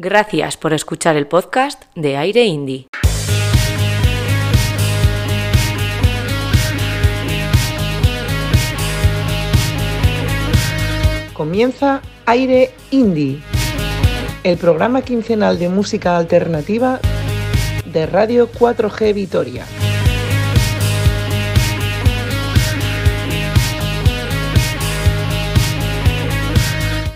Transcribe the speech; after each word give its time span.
Gracias 0.00 0.56
por 0.56 0.72
escuchar 0.72 1.16
el 1.16 1.26
podcast 1.26 1.82
de 1.96 2.16
Aire 2.16 2.44
Indie. 2.44 2.86
Comienza 11.32 12.00
Aire 12.26 12.70
Indie, 12.92 13.40
el 14.44 14.56
programa 14.56 15.02
quincenal 15.02 15.58
de 15.58 15.68
música 15.68 16.16
alternativa 16.16 17.00
de 17.84 18.06
Radio 18.06 18.48
4G 18.52 19.12
Vitoria. 19.14 19.64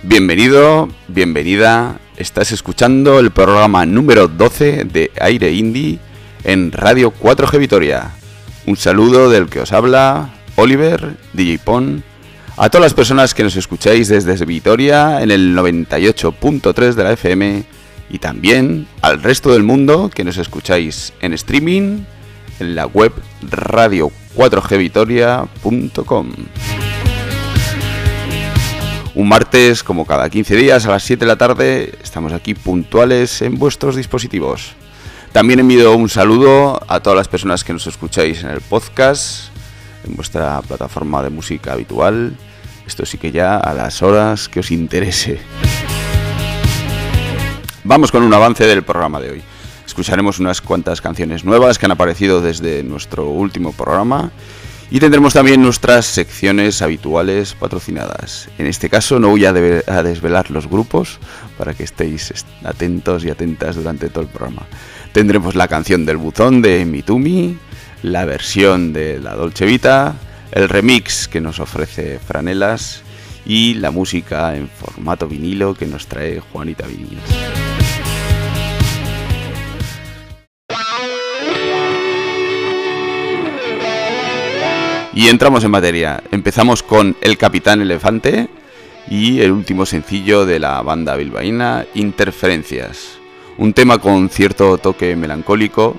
Bienvenido, 0.03 0.89
bienvenida. 1.07 2.02
Estás 2.17 2.53
escuchando 2.53 3.19
el 3.19 3.31
programa 3.31 3.87
número 3.87 4.29
12 4.29 4.85
de 4.85 5.11
Aire 5.21 5.53
Indie 5.53 5.99
en 6.45 6.71
Radio 6.71 7.13
4G 7.13 7.59
Vitoria. 7.59 8.11
Un 8.67 8.77
saludo 8.77 9.31
del 9.31 9.49
que 9.49 9.61
os 9.61 9.73
habla 9.73 10.35
Oliver, 10.57 11.17
DJ 11.33 11.59
a 12.57 12.69
todas 12.69 12.85
las 12.85 12.95
personas 12.95 13.35
que 13.35 13.43
nos 13.43 13.57
escucháis 13.57 14.07
desde 14.09 14.45
Vitoria 14.45 15.23
en 15.23 15.31
el 15.31 15.57
98.3 15.57 16.93
de 16.93 17.03
la 17.03 17.13
FM 17.13 17.65
y 18.11 18.19
también 18.19 18.87
al 19.01 19.23
resto 19.23 19.53
del 19.53 19.63
mundo 19.63 20.11
que 20.15 20.23
nos 20.23 20.37
escucháis 20.37 21.15
en 21.23 21.33
streaming 21.33 22.01
en 22.61 22.75
la 22.75 22.85
web 22.87 23.15
radio4gvitoria.com. 23.51 26.33
Un 29.15 29.29
martes, 29.29 29.85
como 29.85 30.07
cada 30.07 30.31
15 30.31 30.57
días, 30.57 30.87
a 30.87 30.91
las 30.91 31.03
7 31.03 31.27
de 31.27 31.29
la 31.29 31.37
tarde, 31.37 31.93
estamos 32.03 32.33
aquí 32.33 32.55
puntuales 32.55 33.43
en 33.43 33.59
vuestros 33.59 33.95
dispositivos. 33.95 34.73
También 35.33 35.61
envío 35.61 35.95
un 35.95 36.09
saludo 36.09 36.81
a 36.89 37.01
todas 37.01 37.19
las 37.19 37.29
personas 37.29 37.63
que 37.63 37.75
nos 37.75 37.87
escucháis 37.87 38.43
en 38.43 38.49
el 38.49 38.63
podcast, 38.63 39.49
en 40.07 40.17
vuestra 40.17 40.63
plataforma 40.63 41.23
de 41.23 41.29
música 41.29 41.75
habitual. 41.75 42.35
Esto 42.87 43.05
sí 43.05 43.19
que 43.19 43.33
ya 43.33 43.59
a 43.59 43.75
las 43.75 44.03
horas 44.03 44.49
que 44.49 44.61
os 44.61 44.71
interese. 44.71 45.41
Vamos 47.85 48.11
con 48.11 48.23
un 48.23 48.33
avance 48.33 48.67
del 48.67 48.83
programa 48.83 49.21
de 49.21 49.31
hoy. 49.31 49.43
Escucharemos 49.85 50.39
unas 50.39 50.63
cuantas 50.63 51.03
canciones 51.03 51.45
nuevas 51.45 51.79
que 51.79 51.85
han 51.85 51.93
aparecido 51.93 52.41
desde 52.41 52.83
nuestro 52.83 53.29
último 53.29 53.73
programa 53.73 54.33
y 54.93 55.01
tendremos 55.01 55.33
también 55.33 55.63
nuestras 55.63 56.05
secciones 56.05 56.83
habituales 56.83 57.55
patrocinadas. 57.55 58.51
En 58.59 58.67
este 58.67 58.91
caso 58.91 59.19
no 59.19 59.31
voy 59.31 59.47
a, 59.47 59.53
desvelar 59.55 60.51
los 60.51 60.69
grupos 60.69 61.19
para 61.57 61.73
que 61.73 61.83
estéis 61.83 62.45
atentos 62.63 63.25
y 63.25 63.31
atentas 63.31 63.77
durante 63.77 64.11
todo 64.11 64.25
el 64.25 64.29
programa. 64.29 64.67
Tendremos 65.15 65.55
la 65.55 65.67
canción 65.67 66.05
del 66.05 66.19
buzón 66.19 66.61
de 66.61 66.85
Mitumi, 66.85 67.57
la 68.03 68.27
versión 68.27 68.93
de 68.93 69.19
la 69.19 69.35
Dolce 69.35 69.65
Vita, 69.65 70.15
el 70.53 70.69
remix 70.69 71.27
que 71.27 71.41
nos 71.41 71.59
ofrece 71.59 72.19
Franelas 72.19 73.03
y 73.47 73.73
la 73.73 73.93
música 73.93 74.55
en 74.55 74.69
formato 74.69 75.27
vinilo 75.27 75.73
que 75.75 75.87
nos 75.87 76.07
trae 76.07 76.41
Juanita 76.53 76.87
Vinilos. 76.87 77.72
Y 85.15 85.29
entramos 85.29 85.63
en 85.63 85.71
materia. 85.71 86.23
Empezamos 86.31 86.83
con 86.83 87.17
El 87.21 87.37
Capitán 87.37 87.83
Elefante 87.83 88.49
y 89.11 89.41
el 89.41 89.53
último 89.53 89.85
sencillo 89.85 90.47
de 90.47 90.59
la 90.59 90.81
banda 90.81 91.17
bilbaína, 91.17 91.85
Interferencias. 91.95 93.19
Un 93.59 93.75
tema 93.75 93.99
con 93.99 94.31
cierto 94.31 94.79
toque 94.79 95.15
melancólico 95.15 95.97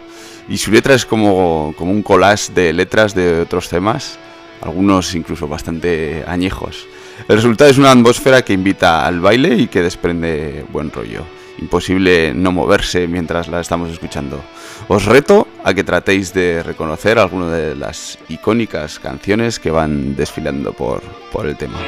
y 0.50 0.58
su 0.58 0.72
letra 0.72 0.96
es 0.96 1.06
como, 1.06 1.76
como 1.78 1.92
un 1.92 2.02
collage 2.02 2.54
de 2.54 2.74
letras 2.74 3.14
de 3.14 3.42
otros 3.42 3.70
temas, 3.70 4.18
algunos 4.62 5.14
incluso 5.14 5.48
bastante 5.48 6.24
añejos. 6.28 6.88
El 7.28 7.36
resultado 7.36 7.70
es 7.70 7.78
una 7.78 7.92
atmósfera 7.92 8.42
que 8.42 8.54
invita 8.54 9.06
al 9.06 9.20
baile 9.20 9.56
y 9.60 9.68
que 9.68 9.84
desprende 9.84 10.66
buen 10.72 10.92
rollo. 10.92 11.24
Imposible 11.60 12.34
no 12.34 12.52
moverse 12.52 13.08
mientras 13.08 13.48
la 13.48 13.62
estamos 13.62 13.92
escuchando. 13.92 14.42
Os 14.88 15.06
reto 15.06 15.48
a 15.64 15.74
que 15.74 15.84
tratéis 15.84 16.34
de 16.34 16.64
reconocer 16.64 17.20
alguna 17.20 17.50
de 17.50 17.76
las 17.76 18.18
icónicas 18.30 19.00
canciones 19.00 19.60
que 19.60 19.72
van 19.72 20.16
desfilando 20.16 20.74
por, 20.74 21.02
por 21.32 21.46
el 21.46 21.56
tema. 21.56 21.80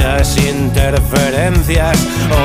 Muchas 0.00 0.36
interferencias. 0.38 1.98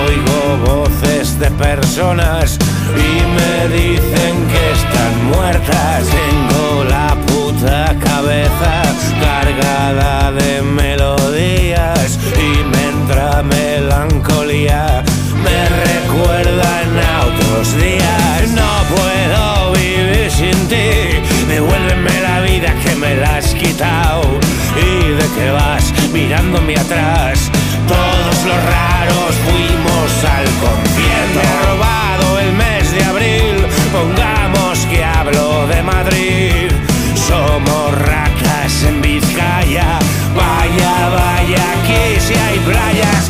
Oigo 0.05 0.77
voces 0.77 1.39
de 1.39 1.49
personas 1.51 2.57
y 2.95 3.21
me 3.35 3.75
dicen 3.75 4.47
que 4.47 4.71
están 4.71 5.25
muertas. 5.25 6.05
Tengo 6.05 6.83
la 6.85 7.15
puta 7.27 7.95
cabeza 8.03 8.83
cargada 9.21 10.31
de 10.31 10.61
melodías 10.61 12.19
y 12.35 12.63
me 12.65 12.89
entra 12.89 13.41
melancolía. 13.43 15.03
Me 15.43 15.69
recuerdan 15.85 16.99
a 16.99 17.25
otros 17.25 17.77
días. 17.77 18.49
No 18.51 18.95
puedo 18.95 19.71
vivir 19.73 20.29
sin 20.29 20.67
ti. 20.67 21.21
Devuélveme 21.47 22.21
la 22.21 22.41
vida 22.41 22.73
que 22.83 22.95
me 22.95 23.15
la 23.15 23.37
has 23.37 23.53
quitado. 23.53 24.39
¿Y 24.77 25.09
de 25.11 25.25
qué 25.37 25.51
vas 25.51 25.93
mirándome 26.15 26.75
atrás? 26.77 27.51
Todos 27.87 28.37
los 28.45 28.59
raros 28.73 29.35
fuimos 29.45 30.09
al 30.23 30.45
concierto. 30.63 31.39
He 31.43 31.65
robado 31.67 32.39
el 32.39 32.53
mes 32.53 32.91
de 32.93 33.03
abril. 33.03 33.55
Pongamos 33.91 34.79
que 34.89 35.03
hablo 35.03 35.67
de 35.67 35.83
Madrid. 35.83 36.71
Somos 37.15 37.91
ratas 37.99 38.83
en 38.87 39.01
Vizcaya. 39.01 39.99
Vaya, 40.33 40.93
vaya, 41.19 41.63
aquí 41.75 42.19
si 42.25 42.33
hay 42.33 42.59
playas. 42.59 43.23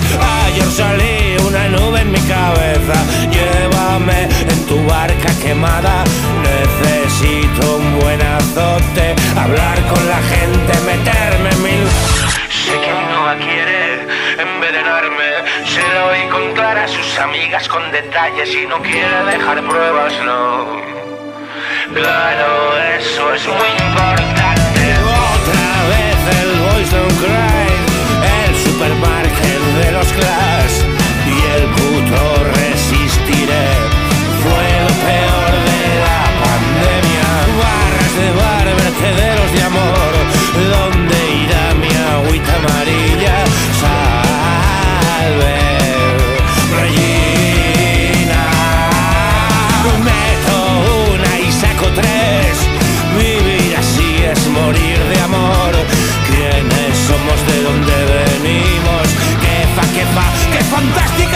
Ayer 0.45 0.69
salí 0.69 1.43
una 1.47 1.67
nube 1.69 2.01
en 2.01 2.11
mi 2.11 2.21
cabeza. 2.35 2.97
Llévame 3.35 4.29
en 4.51 4.59
tu 4.67 4.77
barca 4.85 5.31
quemada. 5.41 6.03
Necesito 6.49 7.77
un 7.77 7.99
buen 7.99 8.21
azote. 8.21 9.15
Hablar 9.35 9.77
con 9.87 10.07
la 10.07 10.21
gente. 10.33 10.45
Sé 11.05 11.24
quiere 13.37 14.07
envenenarme. 14.39 15.29
Se 15.65 15.81
lo 15.93 16.07
oí 16.07 16.27
contar 16.29 16.77
a 16.77 16.87
sus 16.87 17.19
amigas 17.19 17.67
con 17.67 17.91
detalles 17.91 18.53
y 18.53 18.65
no 18.65 18.81
quiere 18.81 19.23
dejar 19.25 19.61
pruebas, 19.63 20.13
no. 20.25 20.65
Claro, 21.93 22.77
eso 22.99 23.33
es 23.33 23.47
muy 23.47 23.71
importante. 23.87 24.81
Otra 25.37 25.67
vez 25.91 26.17
el 26.41 26.51
Boys 26.65 26.91
Don't 26.91 27.19
Cry, 27.19 27.69
el 28.47 28.55
supermarket 28.55 29.61
de 29.79 29.91
los 29.91 30.07
Clash 30.17 30.75
y 31.27 31.37
el 31.55 31.63
puto 31.77 32.43
resistiré. 32.55 33.67
Fue 34.43 34.67
lo 34.85 34.93
peor 35.07 35.51
de 35.69 35.83
la 36.05 36.21
pandemia. 36.43 37.27
Barras 37.61 38.13
de 38.19 38.29
bar, 38.41 38.67
vertederos 38.83 39.51
de 39.53 39.61
amor. 39.63 40.11
¿Dónde 40.75 41.17
irá 41.43 41.73
mi 41.75 41.91
agüita 42.13 42.55
amarilla? 42.55 43.04
fantástica 60.95 61.34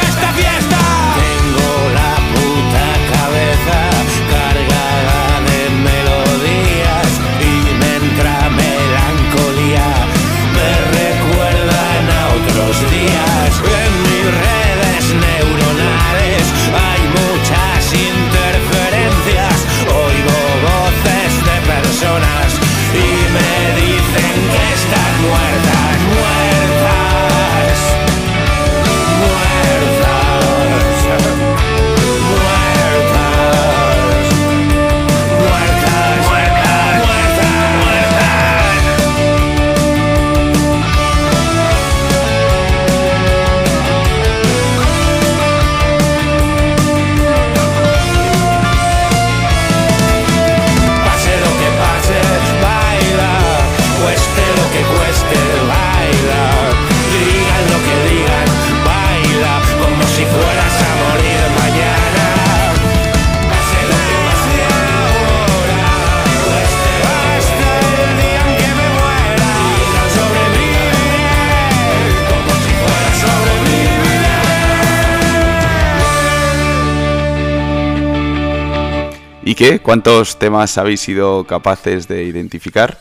qué? 79.59 79.79
¿Cuántos 79.79 80.39
temas 80.39 80.77
habéis 80.77 81.01
sido 81.01 81.43
capaces 81.43 82.07
de 82.07 82.23
identificar? 82.23 82.97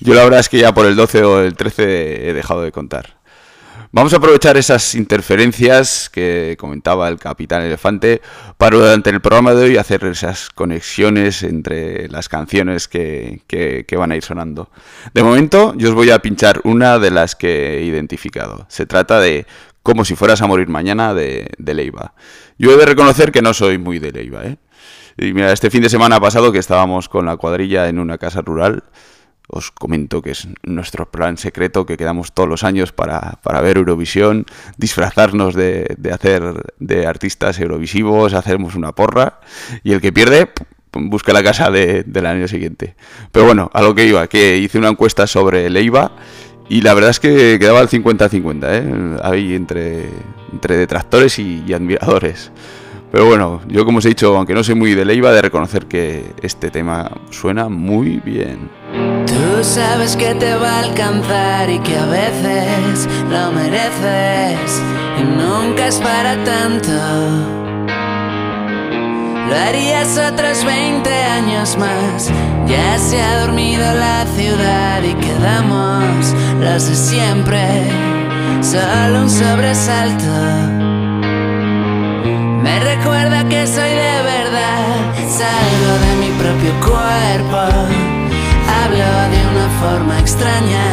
Yo 0.00 0.14
la 0.14 0.24
verdad 0.24 0.40
es 0.40 0.48
que 0.48 0.56
ya 0.56 0.72
por 0.72 0.86
el 0.86 0.96
12 0.96 1.22
o 1.22 1.40
el 1.42 1.54
13 1.54 2.30
he 2.30 2.32
dejado 2.32 2.62
de 2.62 2.72
contar. 2.72 3.18
Vamos 3.92 4.14
a 4.14 4.16
aprovechar 4.16 4.56
esas 4.56 4.94
interferencias 4.94 6.08
que 6.08 6.56
comentaba 6.58 7.08
el 7.08 7.18
capitán 7.18 7.60
Elefante 7.60 8.22
para 8.56 8.78
durante 8.78 9.10
el 9.10 9.20
programa 9.20 9.52
de 9.52 9.64
hoy 9.64 9.76
hacer 9.76 10.02
esas 10.04 10.48
conexiones 10.48 11.42
entre 11.42 12.08
las 12.08 12.30
canciones 12.30 12.88
que, 12.88 13.84
van 13.94 14.12
a 14.12 14.16
ir 14.16 14.22
sonando. 14.22 14.70
De 15.12 15.22
momento 15.22 15.74
yo 15.76 15.90
os 15.90 15.94
voy 15.94 16.08
a 16.08 16.20
pinchar 16.20 16.62
una 16.64 16.98
de 16.98 17.10
las 17.10 17.34
que 17.34 17.80
he 17.80 17.82
identificado. 17.82 18.64
Se 18.70 18.86
trata 18.86 19.20
de 19.20 19.44
Como 19.82 20.06
si 20.06 20.14
fueras 20.14 20.40
a 20.40 20.46
morir 20.46 20.68
mañana 20.68 21.12
de, 21.12 21.50
de 21.58 21.74
Leiva. 21.74 22.14
Yo 22.56 22.72
he 22.72 22.76
de 22.78 22.86
reconocer 22.86 23.30
que 23.30 23.42
no 23.42 23.52
soy 23.52 23.76
muy 23.76 23.98
de 23.98 24.12
Leiva. 24.12 24.44
¿eh? 24.44 24.56
Y 25.20 25.32
mira, 25.32 25.52
este 25.52 25.68
fin 25.68 25.82
de 25.82 25.88
semana 25.88 26.20
pasado 26.20 26.52
que 26.52 26.60
estábamos 26.60 27.08
con 27.08 27.26
la 27.26 27.36
cuadrilla 27.36 27.88
en 27.88 27.98
una 27.98 28.18
casa 28.18 28.40
rural, 28.40 28.84
os 29.48 29.72
comento 29.72 30.22
que 30.22 30.30
es 30.30 30.46
nuestro 30.62 31.10
plan 31.10 31.38
secreto 31.38 31.86
que 31.86 31.96
quedamos 31.96 32.32
todos 32.32 32.48
los 32.48 32.62
años 32.62 32.92
para, 32.92 33.40
ver 33.60 33.78
Eurovisión, 33.78 34.46
disfrazarnos 34.76 35.56
de, 35.56 35.96
hacer 36.12 36.72
de 36.78 37.06
artistas 37.08 37.58
eurovisivos, 37.58 38.32
hacemos 38.32 38.76
una 38.76 38.92
porra 38.92 39.40
y 39.82 39.92
el 39.92 40.00
que 40.00 40.12
pierde 40.12 40.52
busca 40.92 41.32
la 41.32 41.42
casa 41.42 41.72
del 41.72 42.26
año 42.26 42.46
siguiente. 42.46 42.94
Pero 43.32 43.46
bueno, 43.46 43.70
a 43.74 43.82
lo 43.82 43.96
que 43.96 44.06
iba, 44.06 44.28
que 44.28 44.58
hice 44.58 44.78
una 44.78 44.88
encuesta 44.88 45.26
sobre 45.26 45.68
Leiva 45.68 46.12
y 46.68 46.82
la 46.82 46.94
verdad 46.94 47.10
es 47.10 47.18
que 47.18 47.58
quedaba 47.58 47.80
al 47.80 47.88
50-50, 47.88 48.66
¿eh? 48.70 49.20
ahí 49.24 49.54
entre, 49.56 50.10
entre 50.52 50.76
detractores 50.76 51.40
y 51.40 51.72
admiradores. 51.72 52.52
Pero 53.10 53.24
bueno, 53.24 53.60
yo 53.68 53.84
como 53.84 53.98
os 53.98 54.04
he 54.04 54.10
dicho, 54.10 54.36
aunque 54.36 54.54
no 54.54 54.62
soy 54.62 54.74
muy 54.74 54.94
de 54.94 55.04
Leiva, 55.04 55.32
de 55.32 55.40
reconocer 55.40 55.86
que 55.86 56.34
este 56.42 56.70
tema 56.70 57.10
suena 57.30 57.68
muy 57.68 58.20
bien. 58.24 58.70
Tú 59.26 59.64
sabes 59.64 60.14
que 60.16 60.34
te 60.34 60.54
va 60.54 60.70
a 60.70 60.80
alcanzar 60.80 61.70
y 61.70 61.78
que 61.78 61.96
a 61.96 62.06
veces 62.06 63.08
lo 63.30 63.52
mereces 63.52 64.82
y 65.18 65.22
nunca 65.22 65.86
es 65.86 65.96
para 65.96 66.42
tanto. 66.44 66.92
Lo 69.48 69.56
harías 69.56 70.18
otros 70.18 70.62
20 70.64 71.10
años 71.10 71.78
más. 71.78 72.30
Ya 72.66 72.98
se 72.98 73.20
ha 73.22 73.40
dormido 73.40 73.82
la 73.94 74.26
ciudad 74.36 75.02
y 75.02 75.14
quedamos 75.14 76.34
los 76.60 76.86
de 76.86 76.94
siempre. 76.94 77.90
Solo 78.60 79.22
un 79.22 79.30
sobresalto. 79.30 80.87
Me 82.62 82.80
recuerda 82.80 83.48
que 83.48 83.66
soy 83.66 83.90
de 83.90 84.22
verdad, 84.22 85.14
salgo 85.28 85.92
de 86.04 86.12
mi 86.20 86.30
propio 86.38 86.72
cuerpo, 86.80 87.60
hablo 88.80 89.10
de 89.32 89.40
una 89.52 89.68
forma 89.80 90.18
extraña, 90.18 90.84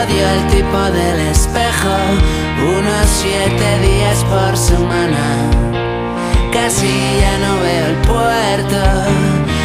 odio 0.00 0.28
el 0.36 0.46
tipo 0.48 0.78
del 0.98 1.20
espejo, 1.30 1.94
unos 2.76 3.06
siete 3.06 3.78
días 3.86 4.24
por 4.24 4.56
semana, 4.56 5.24
casi 6.52 6.90
ya 7.20 7.38
no 7.38 7.60
veo 7.60 7.86
el 7.86 7.96
puerto, 7.98 8.82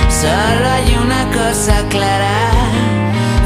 solo 0.10 0.70
hay 0.76 0.96
una 1.04 1.24
cosa 1.32 1.82
clara, 1.90 2.52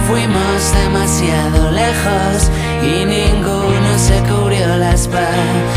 fuimos 0.06 0.74
demasiado 0.84 1.72
lejos 1.72 2.51
y 2.84 3.06
ninguno 3.06 3.98
se 3.98 4.19
cubrió 4.30 4.75
la 4.75 4.94
espalda. 4.94 5.71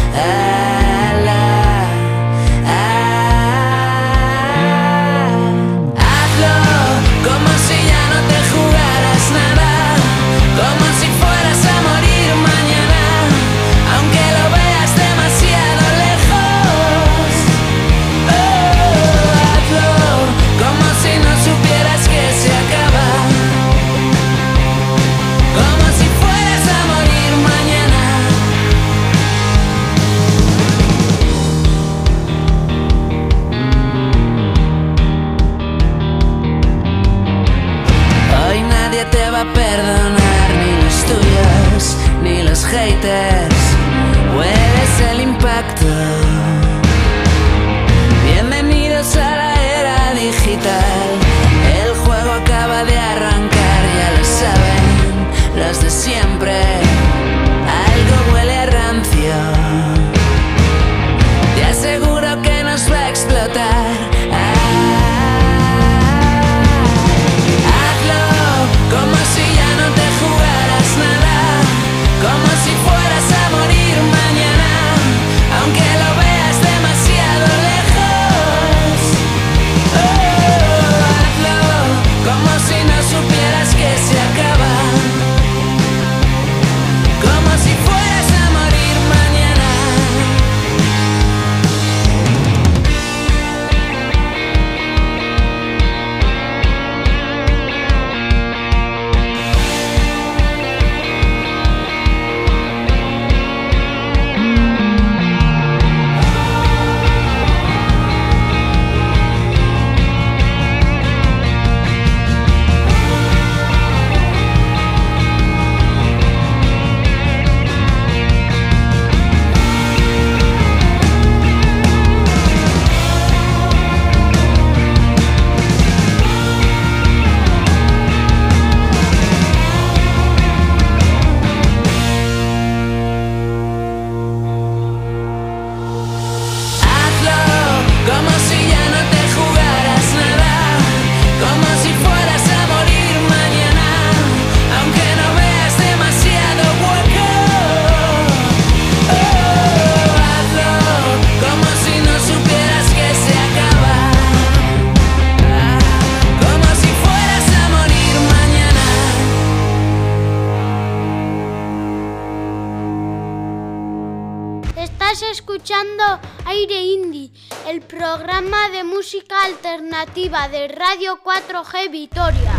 Radio 171.72 171.88
4G 171.88 171.90
Vitoria. 171.90 172.52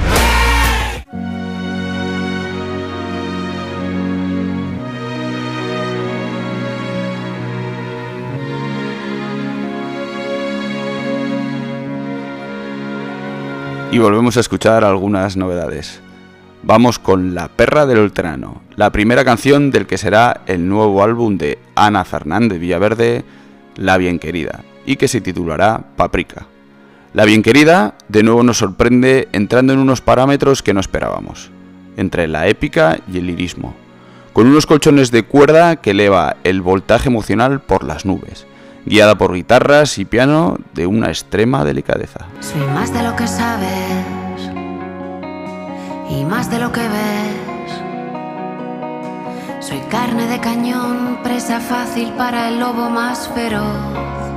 y 13.92 13.98
volvemos 13.98 14.36
a 14.36 14.42
escuchar 14.42 14.84
algunas 14.84 15.38
novedades. 15.38 16.02
Vamos 16.64 17.00
con 17.00 17.34
La 17.34 17.48
perra 17.48 17.86
del 17.86 18.00
Ultrano, 18.00 18.62
la 18.76 18.92
primera 18.92 19.24
canción 19.24 19.72
del 19.72 19.88
que 19.88 19.98
será 19.98 20.42
el 20.48 20.68
nuevo 20.68 21.02
álbum 21.02 21.38
de 21.38 21.60
Ana 21.76 22.04
Fernández 22.04 22.60
Villaverde, 22.60 23.24
La 23.78 23.98
Bien 23.98 24.20
Querida, 24.20 24.66
y 24.86 24.98
que 24.98 25.08
se 25.08 25.22
titulará 25.22 25.92
Paprika. 25.96 26.48
La 27.16 27.24
Bien 27.24 27.42
Querida 27.44 27.94
de 28.10 28.24
nuevo 28.24 28.44
nos 28.44 28.58
sorprende 28.58 29.30
entrando 29.32 29.72
en 29.72 29.80
unos 29.80 30.02
parámetros 30.02 30.62
que 30.62 30.74
no 30.74 30.82
esperábamos, 30.82 31.50
entre 31.96 32.28
la 32.28 32.50
épica 32.50 33.00
y 33.10 33.20
el 33.20 33.28
lirismo, 33.28 33.74
con 34.34 34.48
unos 34.48 34.66
colchones 34.66 35.12
de 35.12 35.24
cuerda 35.24 35.78
que 35.78 35.92
eleva 35.92 36.36
el 36.44 36.62
voltaje 36.62 37.08
emocional 37.08 37.62
por 37.62 37.86
las 37.86 38.06
nubes, 38.06 38.46
guiada 38.86 39.18
por 39.18 39.34
guitarras 39.34 39.98
y 39.98 40.04
piano 40.04 40.58
de 40.74 40.88
una 40.88 41.08
extrema 41.08 41.64
delicadeza. 41.64 42.26
Soy 42.42 42.68
más 42.74 42.94
de 42.94 43.02
lo 43.02 43.16
que 43.16 43.28
sabes 43.28 43.70
y 46.10 46.26
más 46.26 46.52
de 46.52 46.60
lo 46.60 46.74
que 46.74 46.82
ves. 46.82 47.72
Soy 49.62 49.80
carne 49.90 50.28
de 50.28 50.42
cañón, 50.42 51.20
presa 51.24 51.62
fácil 51.62 52.12
para 52.18 52.50
el 52.50 52.60
lobo 52.60 52.90
más 52.90 53.30
feroz. 53.30 54.35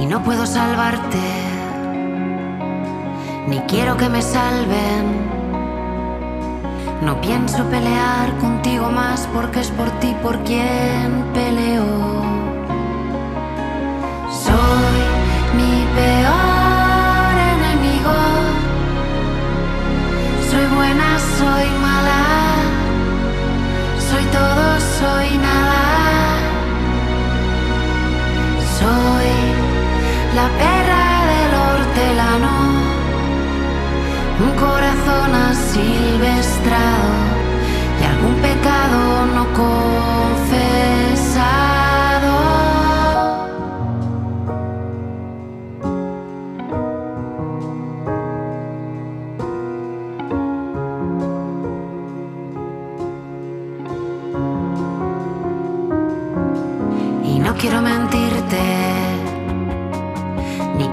Y 0.00 0.06
no 0.06 0.22
puedo 0.22 0.46
salvarte, 0.46 1.18
ni 3.48 3.58
quiero 3.68 3.98
que 3.98 4.08
me 4.08 4.22
salven. 4.22 5.04
No 7.02 7.20
pienso 7.20 7.64
pelear 7.64 8.36
contigo 8.38 8.90
más 8.90 9.28
porque 9.34 9.60
es 9.60 9.70
por 9.70 9.90
ti 10.00 10.16
por 10.22 10.38
quien 10.44 11.24
peleo. 11.34 11.86
Soy 14.30 15.00
mi 15.58 15.84
peor 15.98 17.34
enemigo. 17.54 18.16
Soy 20.50 20.66
buena, 20.76 21.18
soy 21.38 21.66
mala. 21.86 22.22
Soy 24.08 24.24
todo, 24.36 24.80
soy 24.98 25.38
nada. 25.38 25.82
Soy 28.78 29.59
la 30.34 30.48
perra 30.60 31.06
del 31.32 31.52
hortelano. 31.66 32.54
Un 34.44 34.52
corazón 34.56 35.34
asilvestrado 35.34 37.12
y 38.00 38.04
algún 38.04 38.34
pecado 38.36 39.26
no 39.34 39.44
confesado. 39.52 39.99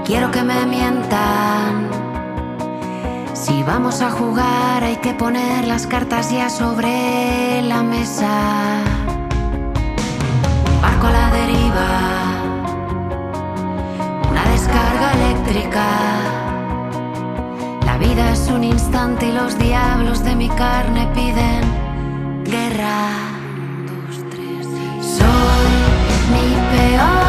Quiero 0.08 0.30
que 0.30 0.42
me 0.42 0.64
mientan. 0.64 1.90
Si 3.34 3.62
vamos 3.62 4.00
a 4.00 4.10
jugar 4.10 4.82
hay 4.82 4.96
que 4.96 5.12
poner 5.12 5.66
las 5.66 5.86
cartas 5.86 6.32
ya 6.32 6.48
sobre 6.48 7.60
la 7.62 7.82
mesa. 7.82 8.32
Barco 10.80 11.06
a 11.08 11.10
la 11.10 11.30
deriva, 11.30 11.90
una 14.30 14.44
descarga 14.52 15.12
eléctrica. 15.18 15.86
La 17.84 17.98
vida 17.98 18.32
es 18.32 18.48
un 18.48 18.64
instante 18.64 19.28
y 19.28 19.32
los 19.32 19.58
diablos 19.58 20.24
de 20.24 20.34
mi 20.34 20.48
carne 20.48 21.06
piden 21.14 21.64
guerra. 22.44 23.10
Soy 25.02 25.68
mi 26.32 26.48
peor 26.72 27.27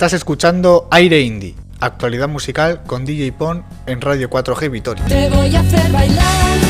Estás 0.00 0.14
escuchando 0.14 0.88
Aire 0.90 1.20
Indie, 1.20 1.54
actualidad 1.78 2.26
musical 2.26 2.84
con 2.86 3.04
DJ 3.04 3.32
Pon 3.32 3.66
en 3.84 4.00
Radio 4.00 4.30
4G 4.30 4.70
Vitoria. 4.70 5.04
Te 5.04 5.28
voy 5.28 5.54
a 5.54 5.60
hacer 5.60 5.92
bailar 5.92 6.69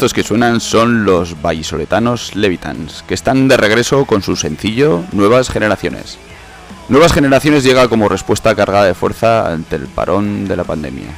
estos 0.00 0.14
que 0.14 0.22
suenan 0.22 0.62
son 0.62 1.04
los 1.04 1.42
vallisoletanos 1.42 2.34
Levitans, 2.34 3.04
que 3.06 3.12
están 3.12 3.48
de 3.48 3.58
regreso 3.58 4.06
con 4.06 4.22
su 4.22 4.34
sencillo 4.34 5.04
Nuevas 5.12 5.50
Generaciones. 5.50 6.16
Nuevas 6.88 7.12
Generaciones 7.12 7.64
llega 7.64 7.86
como 7.86 8.08
respuesta 8.08 8.54
cargada 8.54 8.86
de 8.86 8.94
fuerza 8.94 9.52
ante 9.52 9.76
el 9.76 9.88
parón 9.88 10.48
de 10.48 10.56
la 10.56 10.64
pandemia. 10.64 11.08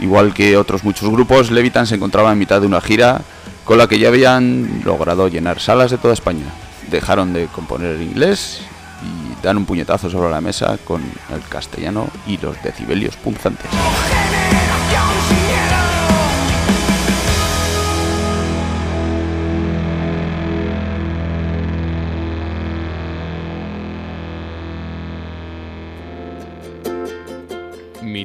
Igual 0.00 0.32
que 0.32 0.56
otros 0.56 0.84
muchos 0.84 1.10
grupos, 1.10 1.50
Levitan 1.50 1.86
se 1.86 1.96
encontraba 1.96 2.32
en 2.32 2.38
mitad 2.38 2.62
de 2.62 2.66
una 2.66 2.80
gira 2.80 3.20
con 3.66 3.76
la 3.76 3.88
que 3.88 3.98
ya 3.98 4.08
habían 4.08 4.80
logrado 4.86 5.28
llenar 5.28 5.60
salas 5.60 5.90
de 5.90 5.98
toda 5.98 6.14
España. 6.14 6.46
Dejaron 6.90 7.34
de 7.34 7.44
componer 7.48 7.96
en 7.96 8.04
inglés 8.04 8.62
y 9.02 9.44
dan 9.44 9.58
un 9.58 9.66
puñetazo 9.66 10.08
sobre 10.08 10.30
la 10.30 10.40
mesa 10.40 10.78
con 10.82 11.02
el 11.02 11.42
castellano 11.50 12.08
y 12.26 12.38
los 12.38 12.56
decibelios 12.62 13.16
punzantes. 13.16 13.70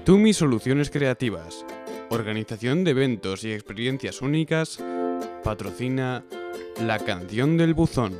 Mitumi 0.03 0.33
Soluciones 0.33 0.89
Creativas. 0.89 1.65
Organización 2.09 2.83
de 2.83 2.91
eventos 2.91 3.45
y 3.45 3.53
experiencias 3.53 4.21
únicas. 4.21 4.83
Patrocina 5.45 6.25
La 6.81 6.99
Canción 6.99 7.55
del 7.55 7.73
Buzón. 7.73 8.19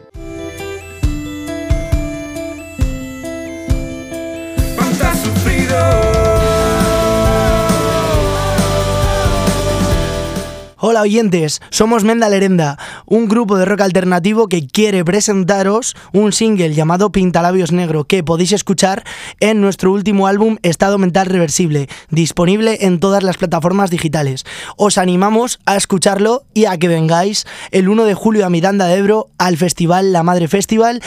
Hola 10.93 11.01
oyentes, 11.01 11.59
somos 11.71 12.03
Menda 12.03 12.29
Lerenda, 12.29 12.77
un 13.07 13.27
grupo 13.27 13.57
de 13.57 13.65
rock 13.65 13.81
alternativo 13.81 14.47
que 14.47 14.67
quiere 14.67 15.03
presentaros 15.03 15.95
un 16.11 16.31
single 16.33 16.75
llamado 16.75 17.11
Pintalabios 17.11 17.71
Negro 17.71 18.03
que 18.03 18.23
podéis 18.23 18.51
escuchar 18.51 19.03
en 19.39 19.59
nuestro 19.59 19.91
último 19.91 20.27
álbum 20.27 20.57
Estado 20.61 20.99
Mental 20.99 21.25
Reversible, 21.25 21.89
disponible 22.11 22.77
en 22.81 22.99
todas 22.99 23.23
las 23.23 23.37
plataformas 23.37 23.89
digitales. 23.89 24.45
Os 24.77 24.99
animamos 24.99 25.59
a 25.65 25.77
escucharlo 25.77 26.43
y 26.53 26.65
a 26.65 26.77
que 26.77 26.89
vengáis 26.89 27.47
el 27.71 27.89
1 27.89 28.05
de 28.05 28.13
julio 28.13 28.45
a 28.45 28.51
Miranda 28.51 28.85
de 28.85 28.97
Ebro 28.97 29.29
al 29.39 29.57
festival 29.57 30.13
La 30.13 30.21
Madre 30.21 30.47
Festival 30.47 31.01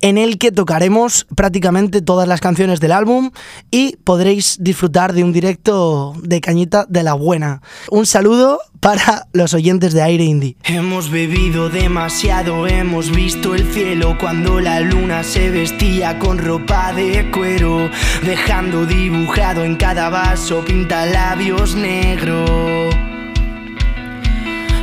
en 0.00 0.18
el 0.18 0.38
que 0.38 0.52
tocaremos 0.52 1.26
prácticamente 1.34 2.02
todas 2.02 2.26
las 2.26 2.40
canciones 2.40 2.80
del 2.80 2.92
álbum 2.92 3.30
y 3.70 3.96
podréis 3.96 4.56
disfrutar 4.60 5.12
de 5.12 5.24
un 5.24 5.32
directo 5.32 6.14
de 6.22 6.40
cañita 6.40 6.86
de 6.88 7.02
la 7.02 7.14
buena. 7.14 7.62
Un 7.90 8.06
saludo 8.06 8.60
para 8.80 9.26
los 9.32 9.54
oyentes 9.54 9.92
de 9.92 10.02
Aire 10.02 10.24
Indie. 10.24 10.56
Hemos 10.64 11.10
bebido 11.10 11.68
demasiado, 11.68 12.66
hemos 12.66 13.10
visto 13.10 13.54
el 13.54 13.70
cielo 13.72 14.16
cuando 14.18 14.60
la 14.60 14.80
luna 14.80 15.22
se 15.22 15.50
vestía 15.50 16.18
con 16.18 16.38
ropa 16.38 16.92
de 16.92 17.30
cuero, 17.30 17.90
dejando 18.24 18.86
dibujado 18.86 19.64
en 19.64 19.76
cada 19.76 20.08
vaso 20.08 20.64
pintalabios 20.64 21.74
negro. 21.74 22.88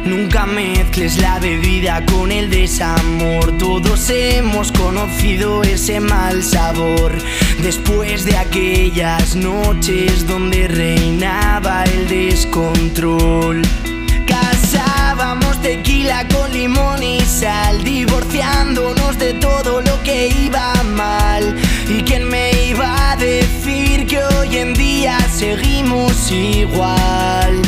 Nunca 0.07 0.45
mezcles 0.45 1.17
la 1.17 1.37
bebida 1.37 2.05
con 2.05 2.31
el 2.31 2.49
desamor. 2.49 3.57
Todos 3.57 4.09
hemos 4.09 4.71
conocido 4.71 5.63
ese 5.63 5.99
mal 5.99 6.43
sabor. 6.43 7.11
Después 7.61 8.23
de 8.23 8.37
aquellas 8.37 9.35
noches 9.35 10.25
donde 10.25 10.69
reinaba 10.69 11.83
el 11.83 12.07
descontrol. 12.07 13.61
Casábamos 14.25 15.61
tequila 15.61 16.25
con 16.29 16.53
limón 16.53 17.03
y 17.03 17.19
sal, 17.21 17.83
divorciándonos 17.83 19.19
de 19.19 19.33
todo 19.33 19.81
lo 19.81 20.01
que 20.03 20.29
iba 20.29 20.73
mal. 20.95 21.53
¿Y 21.89 22.01
quién 22.03 22.29
me 22.29 22.51
iba 22.69 23.11
a 23.11 23.17
decir 23.17 24.07
que 24.07 24.23
hoy 24.23 24.57
en 24.57 24.73
día 24.73 25.19
seguimos 25.29 26.31
igual? 26.31 27.61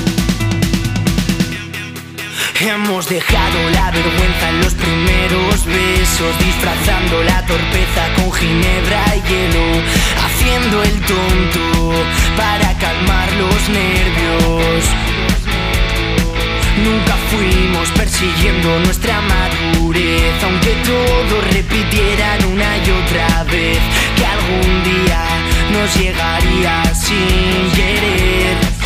Hemos 2.62 3.08
dejado 3.08 3.70
la 3.70 3.90
vergüenza 3.90 4.50
en 4.50 4.60
los 4.60 4.74
primeros 4.74 5.66
besos, 5.66 6.38
disfrazando 6.40 7.24
la 7.24 7.46
torpeza 7.46 8.14
con 8.18 8.34
ginebra 8.34 9.02
y 9.16 9.22
hielo, 9.30 9.82
haciendo 10.26 10.84
el 10.84 11.00
tonto 11.00 12.04
para 12.36 12.78
calmar 12.78 13.32
los 13.38 13.70
nervios. 13.70 14.84
Nunca 16.84 17.16
fuimos 17.32 17.90
persiguiendo 17.92 18.80
nuestra 18.80 19.22
madurez, 19.22 20.44
aunque 20.44 20.76
todos 20.84 21.54
repitieran 21.54 22.44
una 22.44 22.78
y 22.78 22.92
otra 22.92 23.44
vez 23.46 23.80
que 24.18 24.26
algún 24.26 24.84
día 24.84 25.26
nos 25.72 25.96
llegaría 25.96 26.94
sin 26.94 27.72
querer. 27.74 28.79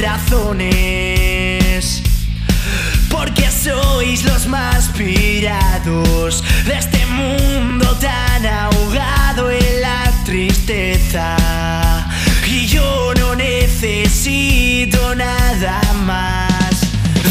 Razones. 0.00 0.72
Porque 3.10 3.50
sois 3.50 4.24
los 4.24 4.46
más 4.46 4.88
pirados 4.96 6.42
de 6.64 6.78
este 6.78 7.04
mundo 7.06 7.96
tan 8.00 8.46
ahogado 8.46 9.50
en 9.50 9.80
la 9.80 10.12
tristeza. 10.24 11.36
Y 12.46 12.66
yo 12.66 13.12
no 13.18 13.34
necesito 13.34 15.14
nada 15.14 15.80
más. 16.04 16.80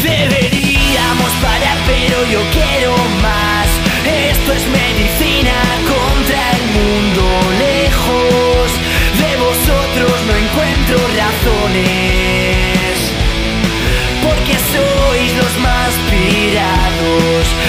Deberíamos 0.02 1.30
parar, 1.42 1.78
pero 1.86 2.26
yo 2.30 2.40
quiero 2.52 2.96
más. 3.22 3.66
Esto 4.04 4.52
es 4.52 4.66
medicina 4.68 5.56
contra 5.92 6.52
el 6.56 6.62
mundo. 6.76 7.22
Lejos 7.58 8.70
de 9.20 9.30
vosotros 9.36 10.14
no 10.26 10.34
encuentro 10.36 10.96
razones. 11.16 12.15
Pirados 17.16 17.65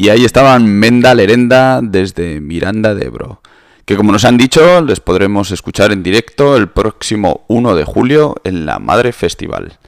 Y 0.00 0.08
ahí 0.08 0.24
estaban 0.24 0.64
Menda 0.66 1.14
Lerenda 1.14 1.80
desde 1.82 2.40
Miranda 2.40 2.94
de 2.94 3.04
Ebro, 3.04 3.42
que 3.84 3.98
como 3.98 4.12
nos 4.12 4.24
han 4.24 4.38
dicho 4.38 4.80
les 4.80 4.98
podremos 4.98 5.50
escuchar 5.50 5.92
en 5.92 6.02
directo 6.02 6.56
el 6.56 6.70
próximo 6.70 7.44
1 7.48 7.74
de 7.74 7.84
julio 7.84 8.36
en 8.42 8.64
la 8.64 8.78
Madre 8.78 9.12
Festival, 9.12 9.78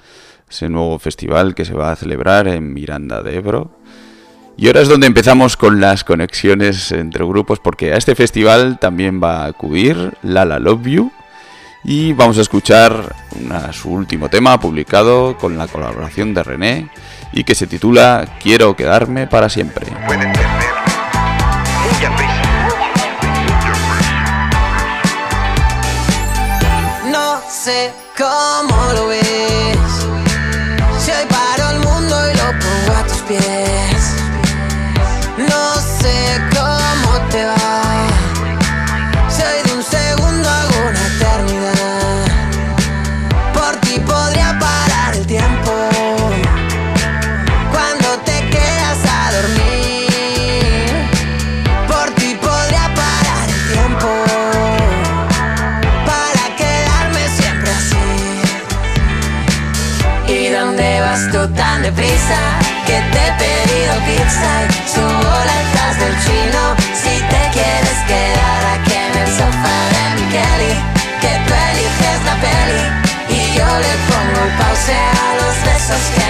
ese 0.50 0.68
nuevo 0.68 0.98
festival 0.98 1.54
que 1.54 1.64
se 1.64 1.72
va 1.72 1.92
a 1.92 1.96
celebrar 1.96 2.46
en 2.46 2.74
Miranda 2.74 3.22
de 3.22 3.36
Ebro. 3.36 3.70
Y 4.58 4.66
ahora 4.66 4.82
es 4.82 4.88
donde 4.90 5.06
empezamos 5.06 5.56
con 5.56 5.80
las 5.80 6.04
conexiones 6.04 6.92
entre 6.92 7.24
grupos, 7.24 7.58
porque 7.60 7.94
a 7.94 7.96
este 7.96 8.14
festival 8.14 8.78
también 8.78 9.18
va 9.18 9.44
a 9.44 9.46
acudir 9.46 10.12
Lala 10.22 10.58
Love 10.58 10.88
You 10.88 11.10
Y 11.84 12.12
vamos 12.12 12.36
a 12.36 12.42
escuchar 12.42 13.16
su 13.72 13.90
último 13.90 14.28
tema 14.28 14.60
publicado 14.60 15.38
con 15.38 15.56
la 15.56 15.68
colaboración 15.68 16.34
de 16.34 16.42
René 16.42 16.90
y 17.32 17.44
que 17.44 17.54
se 17.54 17.66
titula 17.66 18.26
Quiero 18.40 18.76
quedarme 18.76 19.26
para 19.26 19.48
siempre. 19.48 19.86
No 27.10 27.40
sé 27.48 28.01
tú 61.82 61.88
tan 61.88 61.94
deprisa? 61.94 62.38
Que 62.86 62.98
te 63.12 63.18
he 63.18 63.32
pedido 63.42 63.94
pizza 64.06 64.52
y 64.62 64.88
subo 64.94 65.34
las 65.48 65.98
del 65.98 66.14
chino. 66.24 66.76
Si 66.94 67.14
te 67.30 67.42
quieres 67.52 67.98
quedar 68.06 68.62
aquí 68.74 68.94
en 68.94 69.18
el 69.18 69.28
sofá 69.28 69.78
de 69.94 70.04
mi 70.16 70.28
Kelly, 70.32 70.74
que 71.20 71.32
tú 71.46 71.54
eliges 71.70 72.18
la 72.24 72.36
peli 72.46 72.82
y 73.28 73.56
yo 73.56 73.66
le 73.66 73.94
pongo 74.08 74.40
el 74.44 74.52
pause 74.58 74.94
a 74.94 75.34
los 75.40 75.54
besos 75.64 76.21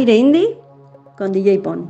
Aire 0.00 0.16
Indie 0.16 0.56
con 1.18 1.30
DJ 1.30 1.58
Pon. 1.58 1.86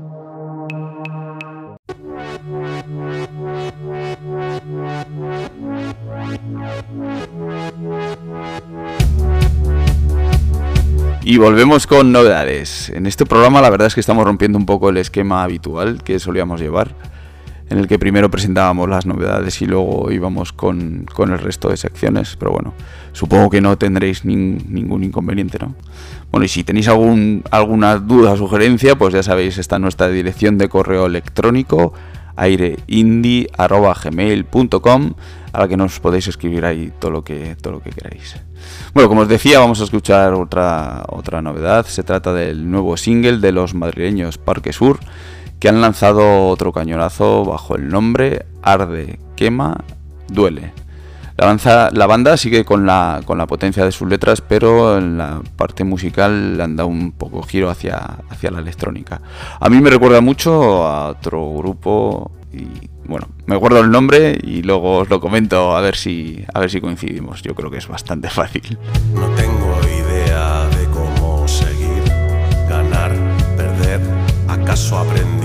Y 11.22 11.38
volvemos 11.38 11.86
con 11.86 12.10
novedades. 12.10 12.90
En 12.90 13.06
este 13.06 13.24
programa 13.24 13.60
la 13.60 13.70
verdad 13.70 13.86
es 13.86 13.94
que 13.94 14.00
estamos 14.00 14.24
rompiendo 14.24 14.58
un 14.58 14.66
poco 14.66 14.88
el 14.88 14.96
esquema 14.96 15.44
habitual 15.44 16.02
que 16.02 16.18
solíamos 16.18 16.60
llevar, 16.60 16.96
en 17.70 17.78
el 17.78 17.88
que 17.88 17.98
primero 17.98 18.30
presentábamos 18.30 18.86
las 18.88 19.06
novedades 19.06 19.62
y 19.62 19.66
luego 19.66 20.10
íbamos 20.12 20.52
con, 20.52 21.06
con 21.14 21.32
el 21.32 21.38
resto 21.38 21.70
de 21.70 21.76
secciones, 21.78 22.36
pero 22.38 22.50
bueno, 22.52 22.74
supongo 23.12 23.48
que 23.48 23.60
no 23.62 23.78
tendréis 23.78 24.24
nin- 24.26 24.66
ningún 24.68 25.04
inconveniente, 25.04 25.58
¿no? 25.60 25.74
Bueno, 26.30 26.44
y 26.44 26.48
si 26.48 26.62
tenéis 26.64 26.88
algún, 26.88 27.42
alguna 27.50 27.96
duda 27.96 28.32
o 28.32 28.36
sugerencia, 28.36 28.96
pues 28.98 29.14
ya 29.14 29.22
sabéis, 29.22 29.56
está 29.58 29.78
nuestra 29.78 30.08
dirección 30.08 30.58
de 30.58 30.68
correo 30.68 31.06
electrónico 31.06 31.94
aireindie.gmail.com 32.36 35.14
a 35.52 35.60
la 35.60 35.68
que 35.68 35.76
nos 35.76 35.98
podéis 35.98 36.28
escribir 36.28 36.64
ahí 36.64 36.92
todo 36.98 37.10
lo 37.10 37.24
que, 37.24 37.56
todo 37.60 37.72
lo 37.74 37.80
que 37.82 37.90
queráis. 37.90 38.36
Bueno, 38.94 39.08
como 39.08 39.22
os 39.22 39.28
decía, 39.28 39.58
vamos 39.58 39.80
a 39.80 39.84
escuchar 39.84 40.32
otra, 40.34 41.04
otra 41.08 41.42
novedad. 41.42 41.84
Se 41.86 42.02
trata 42.04 42.32
del 42.32 42.70
nuevo 42.70 42.96
single 42.96 43.38
de 43.38 43.50
los 43.52 43.74
madrileños 43.74 44.38
Parque 44.38 44.72
Sur, 44.72 45.00
que 45.60 45.68
han 45.68 45.80
lanzado 45.80 46.48
otro 46.48 46.72
cañonazo 46.72 47.44
bajo 47.44 47.76
el 47.76 47.88
nombre 47.88 48.46
Arde, 48.62 49.20
Quema, 49.36 49.76
Duele. 50.28 50.72
La, 51.36 52.06
banda 52.06 52.36
sigue 52.36 52.66
con 52.66 52.84
la, 52.84 53.22
potencia 53.48 53.84
de 53.84 53.92
sus 53.92 54.08
letras, 54.08 54.42
pero 54.42 54.98
en 54.98 55.16
la 55.16 55.40
parte 55.56 55.84
musical 55.84 56.58
le 56.58 56.62
han 56.62 56.76
dado 56.76 56.88
un 56.88 57.12
poco 57.12 57.42
giro 57.42 57.70
hacia, 57.70 58.18
la 58.42 58.58
electrónica. 58.58 59.22
A 59.58 59.70
mí 59.70 59.80
me 59.80 59.88
recuerda 59.88 60.20
mucho 60.20 60.86
a 60.86 61.08
otro 61.08 61.54
grupo 61.54 62.30
y 62.52 62.66
bueno, 63.06 63.28
me 63.46 63.56
guardo 63.56 63.80
el 63.80 63.90
nombre 63.90 64.38
y 64.42 64.62
luego 64.62 64.98
os 64.98 65.08
lo 65.08 65.18
comento 65.20 65.74
a 65.74 65.80
ver 65.80 65.96
si, 65.96 66.44
a 66.52 66.60
ver 66.60 66.70
si 66.70 66.80
coincidimos. 66.80 67.42
Yo 67.42 67.54
creo 67.54 67.70
que 67.70 67.78
es 67.78 67.88
bastante 67.88 68.28
fácil. 68.30 68.78
No 69.14 69.26
tengo 69.30 69.80
idea 69.98 70.66
de 70.66 70.84
cómo 70.90 71.48
seguir, 71.48 72.04
ganar, 72.68 73.12
perder. 73.56 74.00
¿Acaso 74.46 74.98
aprendí? 74.98 75.39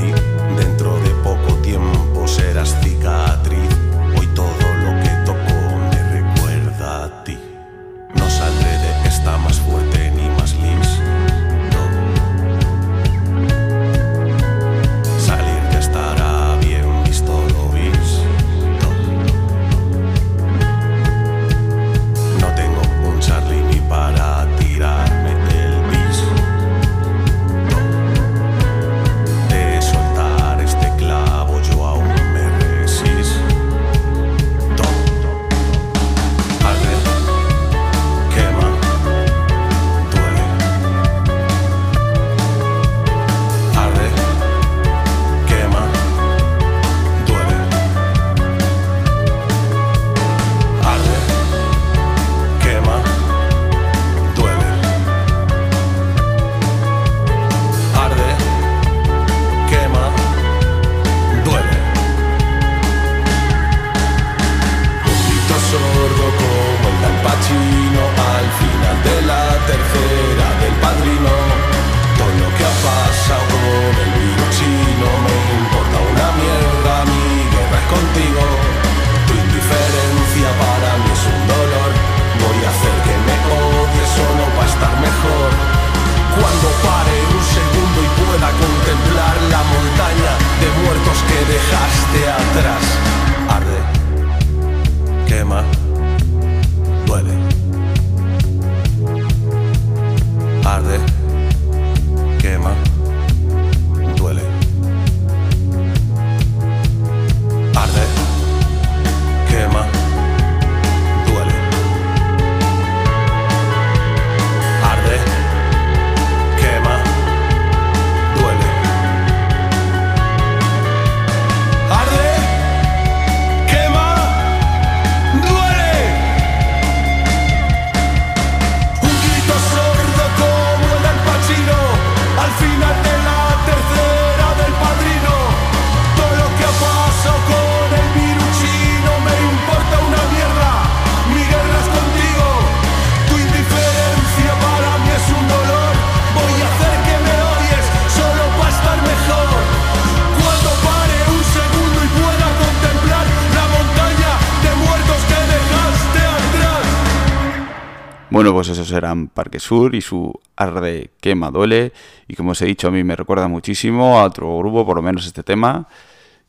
Esos 158.86 158.96
eran 158.96 159.28
Parque 159.28 159.60
Sur 159.60 159.96
y 159.96 160.02
su 160.02 160.40
Arde 160.56 161.10
Quema 161.20 161.50
Duele. 161.50 161.92
Y 162.28 162.36
como 162.36 162.52
os 162.52 162.62
he 162.62 162.66
dicho, 162.66 162.88
a 162.88 162.92
mí 162.92 163.04
me 163.04 163.16
recuerda 163.16 163.48
muchísimo 163.48 164.20
a 164.20 164.26
otro 164.26 164.58
grupo, 164.60 164.86
por 164.86 164.98
lo 164.98 165.02
menos 165.02 165.26
este 165.26 165.44
tema. 165.44 165.88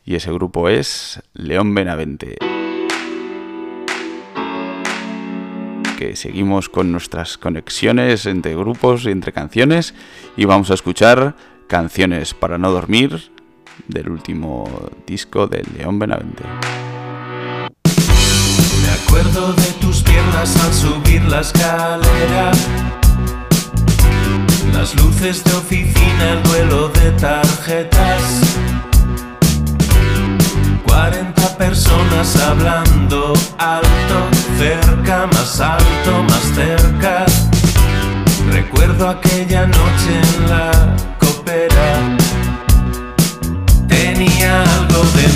Y 0.05 0.15
ese 0.15 0.31
grupo 0.33 0.69
es 0.69 1.23
León 1.33 1.75
Benavente. 1.75 2.37
Que 5.99 6.15
seguimos 6.15 6.69
con 6.69 6.93
nuestras 6.93 7.39
conexiones 7.39 8.27
entre 8.27 8.55
grupos 8.55 9.07
y 9.07 9.11
entre 9.11 9.33
canciones. 9.33 9.95
Y 10.37 10.45
vamos 10.45 10.71
a 10.71 10.75
escuchar 10.75 11.35
canciones 11.69 12.35
para 12.35 12.59
no 12.59 12.71
dormir 12.71 13.31
del 13.89 14.11
último 14.11 14.91
disco 15.07 15.47
de 15.47 15.65
León 15.77 15.99
Benavente. 15.99 16.45
Acuerdo 19.19 19.55
de 19.55 19.73
tus 19.81 20.03
piernas 20.03 20.55
al 20.63 20.75
subir 20.75 21.23
la 21.25 21.41
escalera. 21.41 22.53
Las 24.75 24.95
luces 24.95 25.43
de 25.43 25.55
oficina, 25.55 26.33
el 26.33 26.43
duelo 26.43 26.91
de 26.91 27.13
tarjetas. 27.13 28.21
40 30.85 31.57
personas 31.57 32.37
hablando 32.37 33.33
alto, 33.57 34.29
cerca, 34.59 35.27
más 35.33 35.61
alto, 35.63 36.23
más 36.29 36.43
cerca. 36.55 37.25
Recuerdo 38.53 39.09
aquella 39.09 39.67
noche 39.67 40.21
en 40.25 40.51
la 40.51 40.95
copera. 41.19 42.17
Tenía 43.89 44.63
algo 44.63 45.03
de 45.15 45.36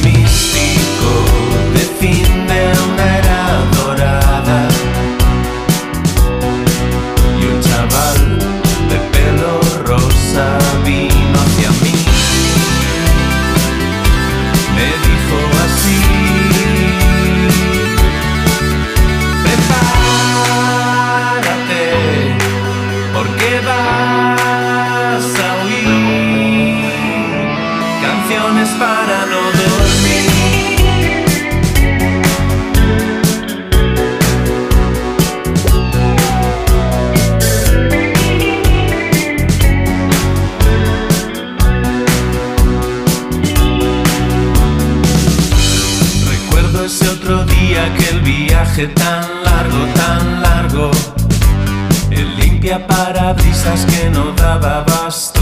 que 53.79 54.11
no 54.11 54.33
daba 54.33 54.79
abasto. 54.79 55.41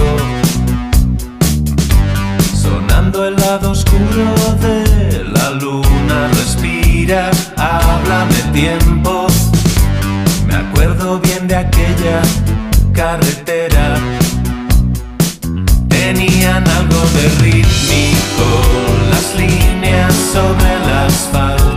Sonando 2.54 3.26
el 3.26 3.36
lado 3.36 3.70
oscuro 3.70 4.26
de 4.60 5.24
la 5.24 5.50
luna, 5.50 6.28
respira, 6.34 7.30
háblame 7.56 8.40
tiempo. 8.52 9.26
Me 10.46 10.56
acuerdo 10.56 11.18
bien 11.20 11.48
de 11.48 11.56
aquella 11.56 12.20
carretera. 12.92 13.96
Tenían 15.88 16.68
algo 16.68 17.00
de 17.16 17.28
rítmico, 17.44 18.46
las 19.10 19.34
líneas 19.36 20.14
sobre 20.32 20.74
el 20.74 21.06
asfalto. 21.06 21.67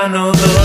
Canciones 0.00 0.08
para 0.08 0.08
no 0.08 0.59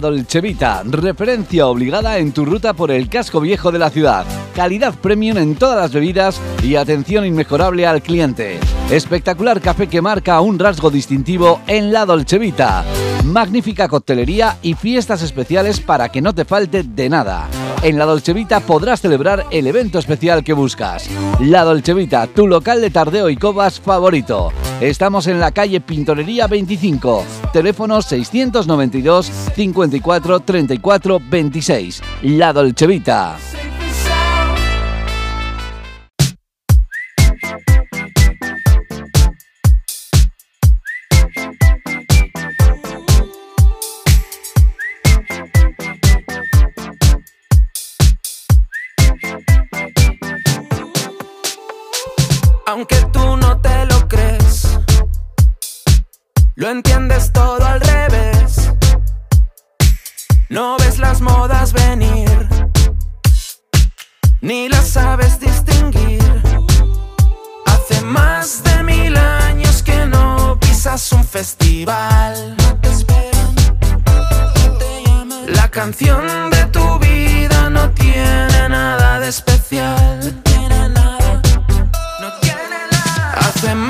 La 0.00 0.08
Dolce 0.08 0.40
Vita, 0.40 0.82
referencia 0.86 1.66
obligada 1.66 2.16
en 2.16 2.32
tu 2.32 2.46
ruta 2.46 2.72
por 2.72 2.90
el 2.90 3.10
casco 3.10 3.38
viejo 3.38 3.70
de 3.70 3.78
la 3.78 3.90
ciudad. 3.90 4.24
Calidad 4.56 4.94
premium 4.94 5.36
en 5.36 5.56
todas 5.56 5.76
las 5.76 5.92
bebidas 5.92 6.40
y 6.62 6.76
atención 6.76 7.26
inmejorable 7.26 7.86
al 7.86 8.00
cliente. 8.00 8.58
Espectacular 8.90 9.60
café 9.60 9.88
que 9.88 10.00
marca 10.00 10.40
un 10.40 10.58
rasgo 10.58 10.90
distintivo 10.90 11.60
en 11.66 11.92
La 11.92 12.06
Dolce 12.06 12.38
Vita. 12.38 12.82
Magnífica 13.26 13.88
coctelería 13.88 14.56
y 14.62 14.72
fiestas 14.72 15.20
especiales 15.20 15.80
para 15.80 16.08
que 16.08 16.22
no 16.22 16.34
te 16.34 16.46
falte 16.46 16.82
de 16.82 17.10
nada. 17.10 17.46
En 17.82 17.98
La 17.98 18.06
Dolce 18.06 18.32
Vita 18.32 18.60
podrás 18.60 19.02
celebrar 19.02 19.44
el 19.50 19.66
evento 19.66 19.98
especial 19.98 20.42
que 20.42 20.54
buscas. 20.54 21.10
La 21.40 21.64
Dolce 21.64 21.92
Vita, 21.92 22.26
tu 22.26 22.46
local 22.46 22.80
de 22.80 22.88
tardeo 22.88 23.28
y 23.28 23.36
cobas 23.36 23.78
favorito. 23.78 24.50
Estamos 24.80 25.26
en 25.26 25.38
la 25.38 25.52
calle 25.52 25.82
Pintorería 25.82 26.46
25. 26.46 27.22
Teléfono 27.52 28.00
692 28.00 29.26
54 29.54 30.40
34 30.40 31.20
26. 31.28 32.02
La 32.22 32.54
Dolce 32.54 32.86
entiendes 56.70 57.32
todo 57.32 57.64
al 57.64 57.80
revés. 57.80 58.70
No 60.48 60.76
ves 60.78 60.98
las 60.98 61.20
modas 61.20 61.72
venir, 61.72 62.48
ni 64.40 64.68
las 64.68 64.88
sabes 64.88 65.40
distinguir. 65.40 66.22
Hace 67.66 68.00
más 68.02 68.62
de 68.62 68.82
mil 68.82 69.16
años 69.16 69.82
que 69.82 70.06
no 70.06 70.58
pisas 70.60 71.12
un 71.12 71.24
festival. 71.24 72.56
La 75.46 75.68
canción 75.68 76.50
de 76.50 76.64
tu 76.66 76.98
vida 76.98 77.70
no 77.70 77.90
tiene 77.90 78.68
nada 78.68 79.20
de 79.20 79.28
especial. 79.28 80.42
Hace 83.36 83.74
más 83.74 83.89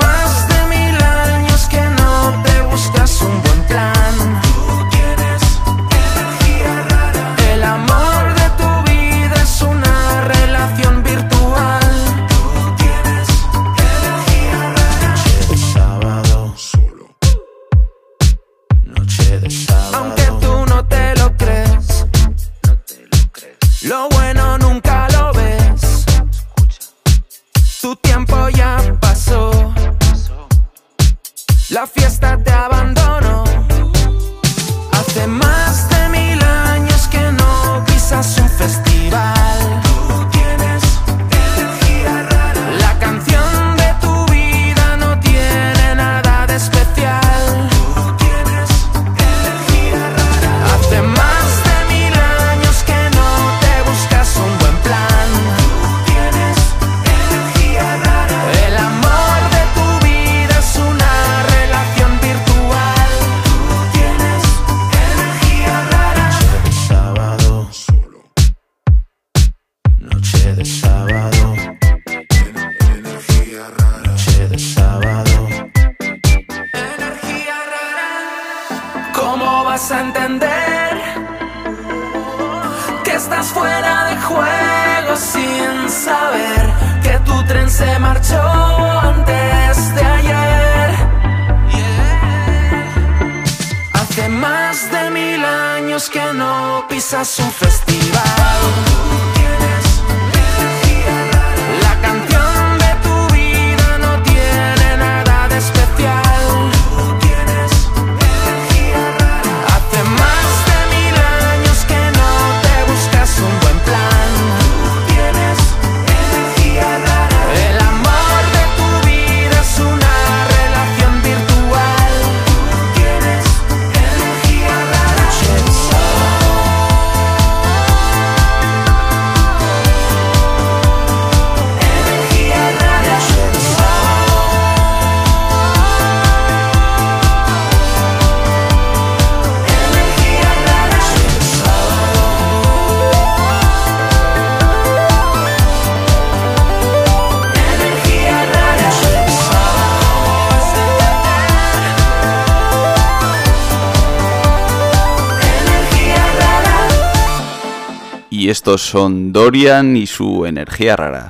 son 158.77 159.33
Dorian 159.33 159.97
y 159.97 160.07
su 160.07 160.45
energía 160.45 160.95
rara. 160.95 161.27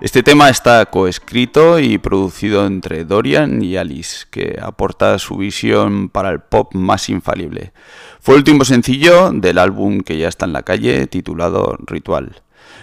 Este 0.00 0.22
tema 0.22 0.48
está 0.48 0.86
coescrito 0.86 1.80
y 1.80 1.98
producido 1.98 2.64
entre 2.66 3.04
Dorian 3.04 3.62
y 3.62 3.76
Alice, 3.76 4.26
que 4.30 4.56
aporta 4.62 5.18
su 5.18 5.36
visión 5.38 6.08
para 6.08 6.30
el 6.30 6.38
pop 6.38 6.72
más 6.74 7.08
infalible. 7.08 7.72
Fue 8.20 8.34
el 8.34 8.38
último 8.38 8.64
sencillo 8.64 9.32
del 9.32 9.58
álbum 9.58 10.02
que 10.02 10.16
ya 10.16 10.28
está 10.28 10.46
en 10.46 10.52
la 10.52 10.62
calle, 10.62 11.08
titulado 11.08 11.76
Ritual. 11.84 12.42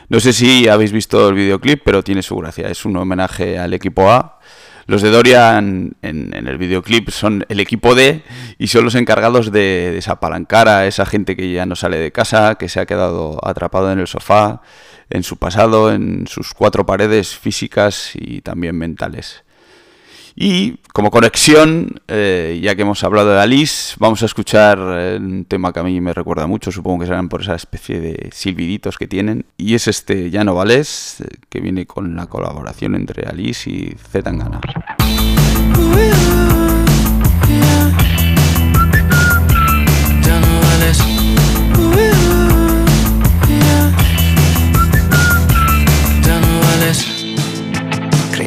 No 0.09 0.19
sé 0.19 0.33
si 0.33 0.67
habéis 0.67 0.91
visto 0.91 1.29
el 1.29 1.35
videoclip, 1.35 1.81
pero 1.85 2.03
tiene 2.03 2.21
su 2.21 2.35
gracia. 2.35 2.67
Es 2.67 2.83
un 2.83 2.97
homenaje 2.97 3.57
al 3.57 3.73
equipo 3.73 4.11
A. 4.11 4.39
Los 4.87 5.01
de 5.01 5.09
Dorian 5.09 5.95
en, 6.01 6.33
en 6.35 6.47
el 6.47 6.57
videoclip 6.57 7.09
son 7.09 7.45
el 7.49 7.59
equipo 7.59 7.95
D 7.95 8.21
y 8.59 8.67
son 8.67 8.85
los 8.85 8.95
encargados 8.95 9.51
de 9.51 9.91
desapalancar 9.93 10.67
a 10.67 10.85
esa 10.85 11.05
gente 11.05 11.35
que 11.35 11.51
ya 11.51 11.65
no 11.65 11.75
sale 11.75 11.97
de 11.97 12.11
casa, 12.11 12.55
que 12.55 12.69
se 12.69 12.79
ha 12.79 12.85
quedado 12.85 13.39
atrapado 13.43 13.91
en 13.91 13.99
el 13.99 14.07
sofá, 14.07 14.61
en 15.09 15.23
su 15.23 15.37
pasado, 15.37 15.91
en 15.91 16.27
sus 16.27 16.53
cuatro 16.53 16.85
paredes 16.85 17.35
físicas 17.35 18.11
y 18.15 18.41
también 18.41 18.77
mentales. 18.77 19.44
Y 20.35 20.79
como 20.91 21.11
conexión, 21.11 22.01
eh, 22.09 22.59
ya 22.61 22.75
que 22.75 22.81
hemos 22.81 23.03
hablado 23.05 23.29
de 23.33 23.39
Alice, 23.39 23.95
vamos 23.99 24.21
a 24.21 24.25
escuchar 24.25 24.77
eh, 24.81 25.17
un 25.17 25.45
tema 25.45 25.71
que 25.71 25.79
a 25.79 25.83
mí 25.83 26.01
me 26.01 26.13
recuerda 26.13 26.45
mucho, 26.45 26.73
supongo 26.73 26.99
que 26.99 27.05
serán 27.05 27.29
por 27.29 27.41
esa 27.41 27.55
especie 27.55 28.01
de 28.01 28.29
silbiditos 28.33 28.97
que 28.97 29.07
tienen, 29.07 29.45
y 29.57 29.75
es 29.75 29.87
este 29.87 30.29
Ya 30.29 30.43
no 30.43 30.53
vales, 30.53 31.21
eh, 31.21 31.37
que 31.49 31.61
viene 31.61 31.85
con 31.85 32.17
la 32.17 32.27
colaboración 32.27 32.95
entre 32.95 33.25
Alice 33.25 33.69
y 33.69 33.95
Z 34.11 34.33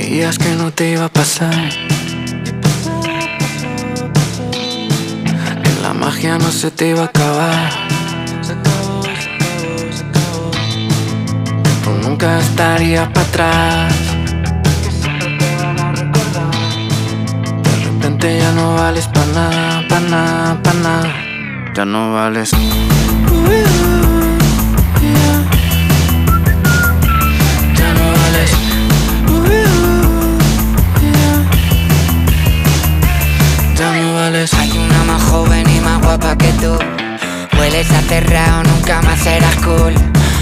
Creías 0.08 0.38
que 0.38 0.54
no 0.54 0.70
te 0.72 0.92
iba 0.92 1.04
a 1.04 1.08
pasar. 1.10 1.68
Que 5.62 5.82
la 5.82 5.92
magia 5.92 6.38
no 6.38 6.50
se 6.50 6.70
te 6.70 6.88
iba 6.88 7.02
a 7.02 7.04
acabar. 7.04 7.70
Tú 11.84 11.90
nunca 12.08 12.38
estarías 12.38 13.06
para 13.08 13.26
atrás. 13.26 13.94
De 17.64 17.84
repente 17.84 18.38
ya 18.38 18.52
no 18.52 18.76
vales 18.76 19.06
para 19.08 19.26
nada, 19.26 19.88
para 19.90 20.00
nada, 20.00 20.62
para 20.62 20.78
nada. 20.80 21.14
Ya 21.76 21.84
no 21.84 22.14
vales. 22.14 22.50
Hay 34.28 34.70
una 34.76 35.04
más 35.04 35.22
joven 35.22 35.64
y 35.70 35.80
más 35.80 36.02
guapa 36.02 36.36
que 36.36 36.52
tú. 36.60 36.78
Hueles 37.58 37.90
a 37.90 38.02
cerrado, 38.02 38.62
nunca 38.62 39.00
más 39.00 39.18
serás 39.20 39.56
cool. 39.64 39.94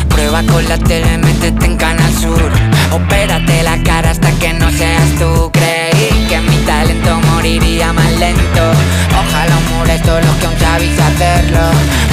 Prueba 0.09 0.43
con 0.43 0.69
la 0.69 0.77
tele, 0.77 1.17
métete 1.19 1.67
en 1.67 1.77
Canal 1.77 2.13
Sur. 2.15 2.51
Opérate 2.91 3.63
la 3.63 3.81
cara 3.85 4.11
hasta 4.11 4.33
que 4.41 4.53
no 4.55 4.69
seas 4.73 5.09
tú. 5.21 5.53
Creí 5.53 6.27
que 6.29 6.41
mi 6.41 6.57
talento 6.65 7.21
moriría 7.31 7.93
más 7.93 8.11
lento. 8.19 8.73
Ojalá 9.21 9.57
os 9.57 9.77
molesto 9.77 10.21
los 10.21 10.35
que 10.35 10.47
aún 10.47 10.59
sabéis 10.59 10.99
hacerlo. 10.99 11.61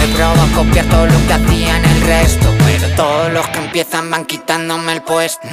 He 0.03 0.15
probado 0.15 0.47
copiar 0.53 0.85
todo 0.85 1.07
lo 1.07 1.25
que 1.25 1.33
hacían 1.33 1.83
el 1.85 2.01
resto. 2.01 2.53
Pero 2.67 2.87
todos 2.95 3.33
los 3.33 3.47
que 3.47 3.57
empiezan 3.57 4.11
van 4.11 4.25
quitándome 4.25 4.93
el 4.93 5.01
puesto. 5.01 5.47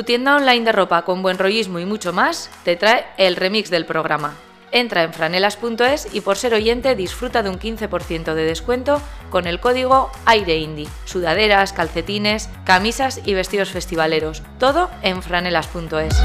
Tu 0.00 0.04
tienda 0.04 0.36
online 0.36 0.64
de 0.64 0.72
ropa 0.72 1.02
con 1.02 1.20
buen 1.20 1.36
rollismo 1.36 1.78
y 1.78 1.84
mucho 1.84 2.14
más, 2.14 2.48
te 2.64 2.74
trae 2.74 3.04
el 3.18 3.36
remix 3.36 3.68
del 3.68 3.84
programa. 3.84 4.32
Entra 4.72 5.02
en 5.02 5.12
franelas.es 5.12 6.14
y 6.14 6.22
por 6.22 6.38
ser 6.38 6.54
oyente 6.54 6.94
disfruta 6.94 7.42
de 7.42 7.50
un 7.50 7.58
15% 7.58 8.32
de 8.32 8.44
descuento 8.44 9.02
con 9.28 9.46
el 9.46 9.60
código 9.60 10.10
AIREINDI. 10.24 10.88
Sudaderas, 11.04 11.74
calcetines, 11.74 12.48
camisas 12.64 13.20
y 13.26 13.34
vestidos 13.34 13.68
festivaleros. 13.68 14.42
Todo 14.58 14.88
en 15.02 15.22
franelas.es. 15.22 16.16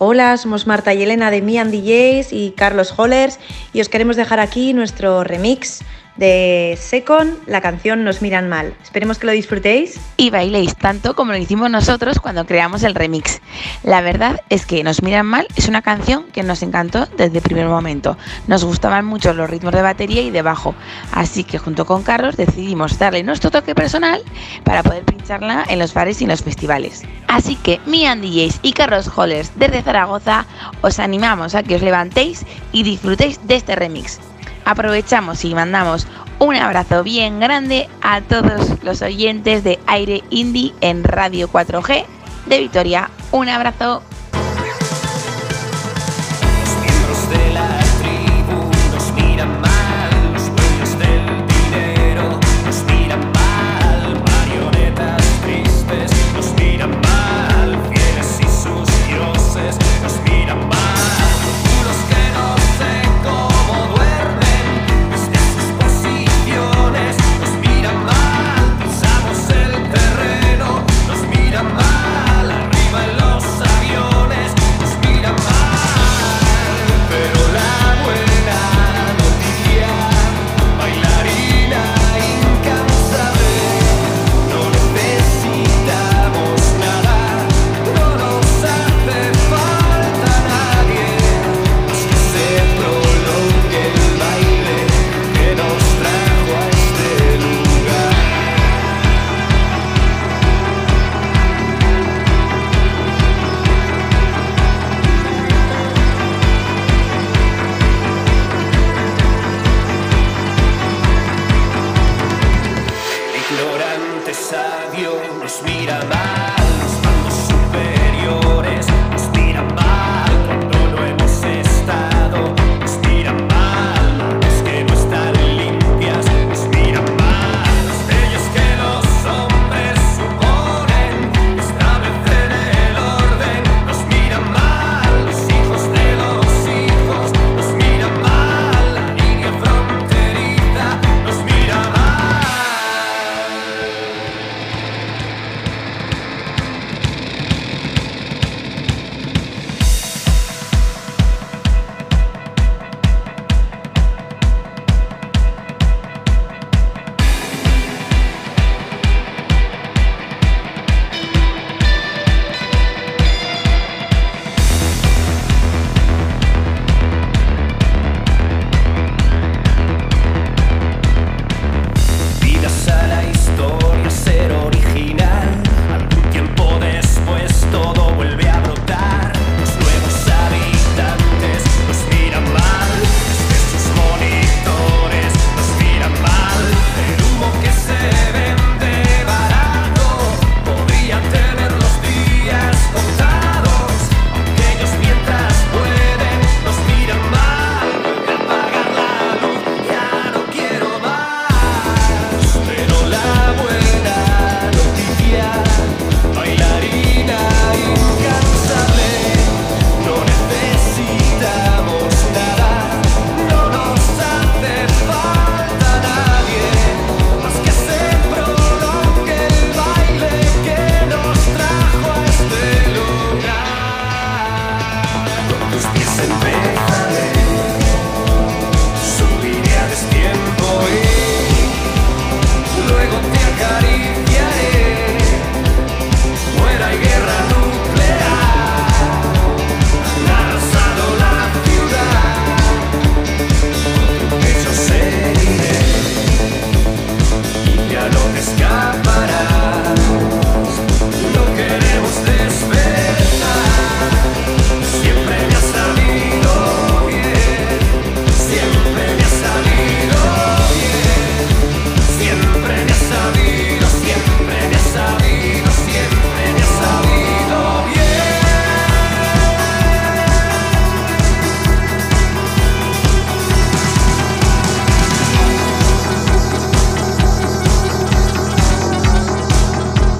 Hola, 0.00 0.36
somos 0.36 0.68
Marta 0.68 0.94
y 0.94 1.02
Elena 1.02 1.32
de 1.32 1.42
Mian 1.42 1.72
DJs 1.72 2.32
y 2.32 2.52
Carlos 2.56 2.94
Hollers 2.96 3.40
y 3.72 3.80
os 3.80 3.88
queremos 3.88 4.14
dejar 4.14 4.38
aquí 4.38 4.72
nuestro 4.72 5.24
remix 5.24 5.80
de 6.18 6.76
Secon, 6.80 7.38
la 7.46 7.60
canción 7.60 8.04
Nos 8.04 8.20
miran 8.22 8.48
mal. 8.48 8.74
Esperemos 8.82 9.18
que 9.18 9.26
lo 9.26 9.32
disfrutéis. 9.32 9.98
Y 10.16 10.30
bailéis 10.30 10.76
tanto 10.76 11.14
como 11.14 11.32
lo 11.32 11.38
hicimos 11.38 11.70
nosotros 11.70 12.18
cuando 12.18 12.44
creamos 12.44 12.82
el 12.82 12.94
remix. 12.94 13.40
La 13.84 14.00
verdad 14.00 14.40
es 14.50 14.66
que 14.66 14.82
Nos 14.82 15.02
miran 15.02 15.26
mal 15.26 15.46
es 15.56 15.68
una 15.68 15.80
canción 15.80 16.24
que 16.32 16.42
nos 16.42 16.62
encantó 16.62 17.06
desde 17.16 17.38
el 17.38 17.42
primer 17.42 17.68
momento. 17.68 18.18
Nos 18.48 18.64
gustaban 18.64 19.04
mucho 19.04 19.32
los 19.32 19.48
ritmos 19.48 19.72
de 19.72 19.82
batería 19.82 20.22
y 20.22 20.30
de 20.30 20.42
bajo, 20.42 20.74
así 21.12 21.44
que 21.44 21.58
junto 21.58 21.86
con 21.86 22.02
Carlos 22.02 22.36
decidimos 22.36 22.98
darle 22.98 23.22
nuestro 23.22 23.50
toque 23.50 23.74
personal 23.74 24.20
para 24.64 24.82
poder 24.82 25.04
pincharla 25.04 25.64
en 25.68 25.78
los 25.78 25.94
bares 25.94 26.20
y 26.20 26.24
en 26.24 26.30
los 26.30 26.42
festivales. 26.42 27.04
Así 27.28 27.54
que 27.56 27.80
Mian 27.86 28.20
DJs 28.20 28.60
y 28.62 28.72
Carlos 28.72 29.10
Hollers 29.14 29.52
desde 29.54 29.82
Zaragoza 29.82 30.46
os 30.80 30.98
animamos 30.98 31.54
a 31.54 31.62
que 31.62 31.76
os 31.76 31.82
levantéis 31.82 32.44
y 32.72 32.82
disfrutéis 32.82 33.40
de 33.46 33.54
este 33.56 33.76
remix 33.76 34.18
aprovechamos 34.68 35.44
y 35.46 35.54
mandamos 35.54 36.06
un 36.38 36.54
abrazo 36.54 37.02
bien 37.02 37.40
grande 37.40 37.88
a 38.02 38.20
todos 38.20 38.82
los 38.82 39.00
oyentes 39.02 39.64
de 39.64 39.78
Aire 39.86 40.22
Indie 40.30 40.74
en 40.82 41.04
Radio 41.04 41.50
4G 41.50 42.04
de 42.46 42.58
Vitoria. 42.60 43.10
Un 43.32 43.48
abrazo. 43.48 44.02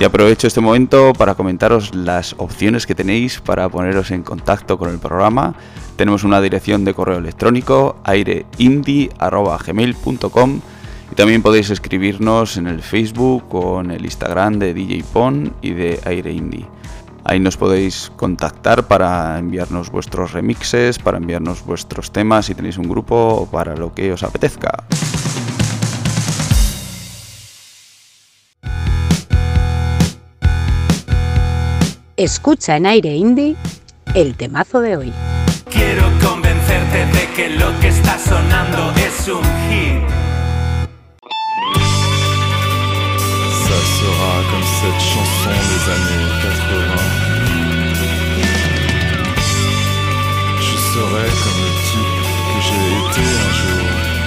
Aprovecho 0.08 0.46
este 0.46 0.62
momento 0.62 1.12
para 1.12 1.34
comentaros 1.34 1.94
las 1.94 2.34
opciones 2.38 2.86
que 2.86 2.94
tenéis 2.94 3.40
para 3.40 3.68
poneros 3.68 4.10
en 4.10 4.22
contacto 4.22 4.78
con 4.78 4.88
el 4.88 4.98
programa. 4.98 5.54
Tenemos 5.96 6.24
una 6.24 6.40
dirección 6.40 6.86
de 6.86 6.94
correo 6.94 7.18
electrónico 7.18 7.98
aireindie.gmail.com 8.04 10.60
y 11.12 11.14
también 11.14 11.42
podéis 11.42 11.68
escribirnos 11.68 12.56
en 12.56 12.68
el 12.68 12.80
Facebook 12.80 13.54
o 13.54 13.82
en 13.82 13.90
el 13.90 14.06
Instagram 14.06 14.58
de 14.58 14.72
DJ 14.72 15.04
Pon 15.12 15.52
y 15.60 15.72
de 15.72 16.00
Aire 16.06 16.32
Indie. 16.32 16.64
Ahí 17.24 17.38
nos 17.38 17.58
podéis 17.58 18.10
contactar 18.16 18.88
para 18.88 19.38
enviarnos 19.38 19.90
vuestros 19.90 20.32
remixes, 20.32 20.98
para 20.98 21.18
enviarnos 21.18 21.66
vuestros 21.66 22.12
temas 22.12 22.46
si 22.46 22.54
tenéis 22.54 22.78
un 22.78 22.88
grupo 22.88 23.14
o 23.14 23.44
para 23.44 23.76
lo 23.76 23.92
que 23.92 24.10
os 24.10 24.22
apetezca. 24.22 24.84
Escucha 32.18 32.76
en 32.76 32.84
aire 32.84 33.14
indie 33.14 33.54
el 34.16 34.34
temazo 34.34 34.80
de 34.80 34.96
hoy. 34.96 35.12
Quiero 35.70 36.02
convencerte 36.20 37.06
de 37.06 37.28
que 37.36 37.50
lo 37.50 37.78
que 37.78 37.86
está 37.86 38.18
sonando 38.18 38.92
es 38.96 39.28
un 39.28 39.40
hit. 39.70 40.02
Ça 43.62 43.78
sera 44.00 44.32
comme 44.50 44.68
cette 44.80 45.00
chanson 45.00 45.54
des 45.70 45.84
années 45.94 46.26
80. 46.42 46.96
Je 50.58 50.76
serai 50.90 51.28
comme 51.42 51.60
le 51.62 51.72
type 51.86 52.18
que 52.48 52.58
j'ai 52.66 52.86
été 52.98 53.22
un 53.22 53.50
jour. 53.54 54.17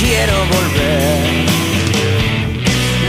Quiero 0.00 0.36
volver. 0.46 1.20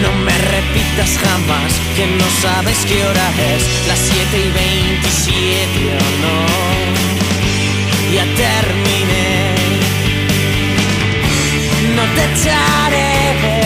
No 0.04 0.12
me 0.26 0.38
repitas 0.56 1.18
jamás 1.24 1.72
que 1.96 2.06
no 2.06 2.28
sabes 2.42 2.78
qué 2.88 3.04
hora 3.06 3.28
es, 3.54 3.88
las 3.88 4.00
7 4.00 4.38
y 4.38 4.52
27 4.52 5.98
o 5.98 6.10
no. 6.24 6.38
Ya 8.16 8.26
terminé. 8.46 9.32
No 11.96 12.04
te 12.16 12.24
echaré 12.34 13.61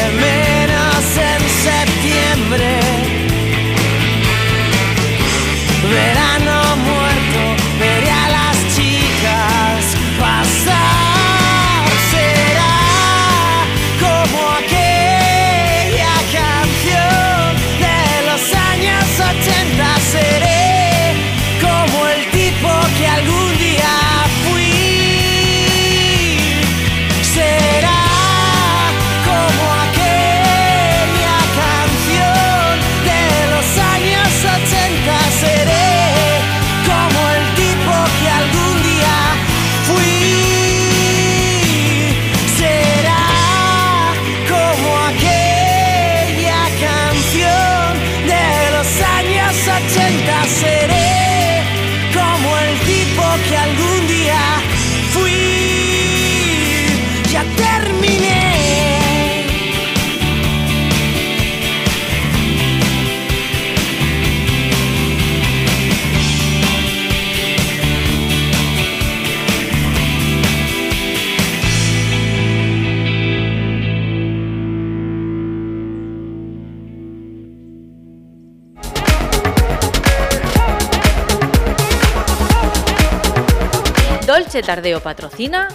Dolce 84.55 84.67
Tardeo 84.67 85.01
patrocina 85.01 85.67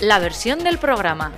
la 0.00 0.18
versión 0.18 0.64
del 0.64 0.78
programa. 0.78 1.30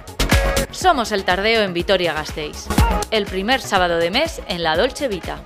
Somos 0.70 1.12
el 1.12 1.24
Tardeo 1.24 1.60
en 1.60 1.74
Vitoria-Gasteiz, 1.74 2.64
el 3.10 3.26
primer 3.26 3.60
sábado 3.60 3.98
de 3.98 4.10
mes 4.10 4.40
en 4.48 4.62
la 4.62 4.78
Dolce 4.78 5.06
Vita. 5.06 5.36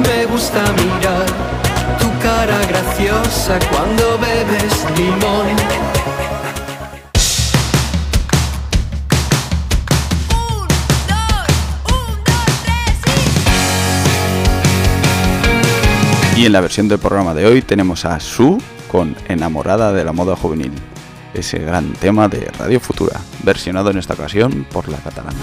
Me 0.00 0.26
gusta 0.26 0.60
mirar 0.72 1.26
tu 2.00 2.10
cara 2.20 2.58
graciosa 2.66 3.56
cuando 3.70 4.18
bebes 4.18 4.84
limón. 4.96 6.11
Y 16.36 16.46
en 16.46 16.52
la 16.52 16.60
versión 16.60 16.88
del 16.88 16.98
programa 16.98 17.34
de 17.34 17.46
hoy 17.46 17.62
tenemos 17.62 18.04
a 18.04 18.18
Su 18.18 18.58
con 18.90 19.14
Enamorada 19.28 19.92
de 19.92 20.04
la 20.04 20.12
moda 20.12 20.34
juvenil, 20.34 20.72
ese 21.34 21.58
gran 21.58 21.92
tema 21.92 22.28
de 22.28 22.50
Radio 22.58 22.80
Futura, 22.80 23.20
versionado 23.42 23.90
en 23.90 23.98
esta 23.98 24.14
ocasión 24.14 24.66
por 24.72 24.88
la 24.88 24.98
catalana. 24.98 25.38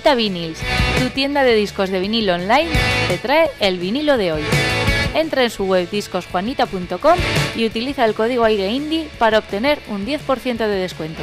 Juanita 0.00 0.14
Vinyls, 0.14 0.58
tu 0.98 1.10
tienda 1.10 1.42
de 1.42 1.54
discos 1.54 1.90
de 1.90 2.00
vinilo 2.00 2.34
online, 2.34 2.70
te 3.06 3.18
trae 3.18 3.50
el 3.60 3.78
vinilo 3.78 4.16
de 4.16 4.32
hoy. 4.32 4.42
Entra 5.14 5.42
en 5.42 5.50
su 5.50 5.64
web 5.64 5.90
discosjuanita.com 5.90 7.18
y 7.54 7.66
utiliza 7.66 8.06
el 8.06 8.14
código 8.14 8.44
aire 8.44 8.70
indie 8.70 9.10
para 9.18 9.38
obtener 9.38 9.78
un 9.88 10.06
10% 10.06 10.56
de 10.56 10.68
descuento. 10.68 11.20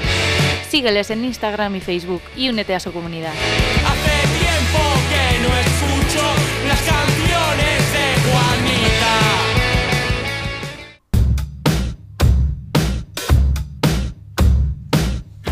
Sígueles 0.70 1.10
en 1.10 1.26
Instagram 1.26 1.76
y 1.76 1.82
Facebook 1.82 2.22
y 2.36 2.50
únete 2.50 2.76
a 2.76 2.80
su 2.80 2.92
comunidad. 2.92 3.34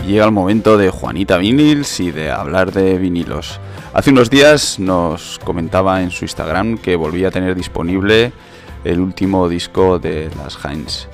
Llega 0.06 0.26
el 0.26 0.32
momento 0.32 0.78
de 0.78 0.92
Juanita 0.92 1.38
Vinyls 1.38 2.00
y 2.00 2.12
de 2.12 2.30
hablar 2.30 2.72
de 2.72 3.00
vinilos. 3.00 3.60
Hace 3.92 4.12
unos 4.12 4.30
días 4.30 4.78
nos 4.78 5.40
comentaba 5.44 6.04
en 6.04 6.12
su 6.12 6.26
Instagram 6.26 6.78
que 6.78 6.96
volvía 6.96 7.30
a 7.30 7.32
tener 7.32 7.56
disponible 7.56 8.32
el 8.84 9.00
último 9.00 9.50
disco 9.50 9.98
de 9.98 10.30
las 10.38 10.64
Heinz. 10.64 11.08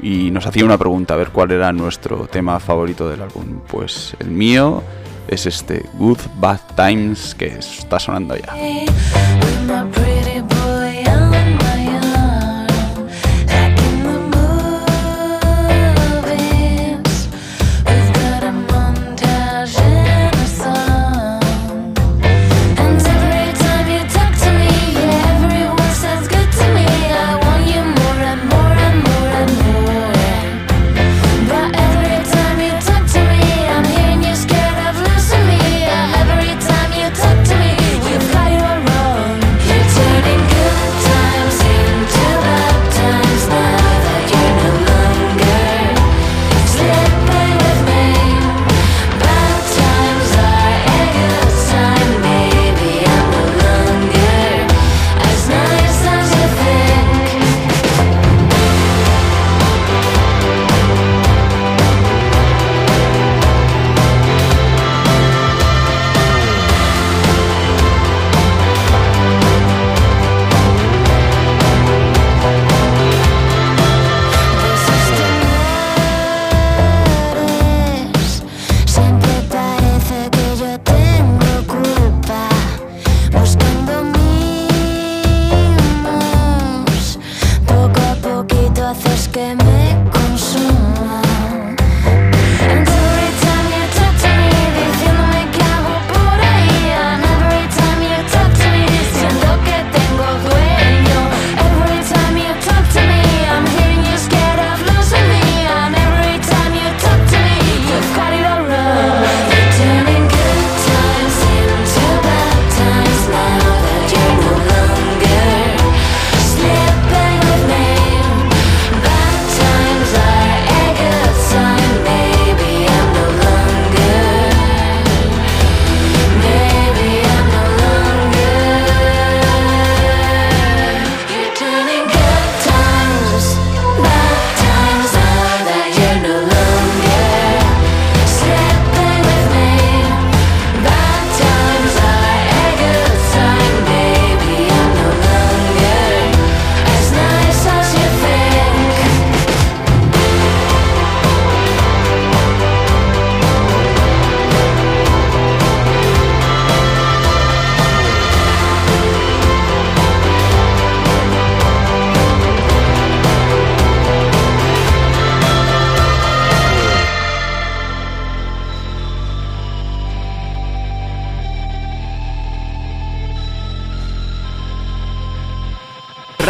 Y 0.00 0.30
nos 0.30 0.46
hacía 0.46 0.64
una 0.64 0.78
pregunta, 0.78 1.14
a 1.14 1.16
ver 1.18 1.28
cuál 1.28 1.50
era 1.50 1.70
nuestro 1.72 2.26
tema 2.26 2.58
favorito 2.60 3.10
del 3.10 3.20
álbum. 3.20 3.60
Pues 3.68 4.16
el 4.18 4.30
mío 4.30 4.82
es 5.28 5.44
este 5.44 5.84
Good 5.94 6.20
Bad 6.36 6.60
Times 6.76 7.34
que 7.34 7.46
está 7.58 8.00
sonando 8.00 8.36
ya. 8.36 8.54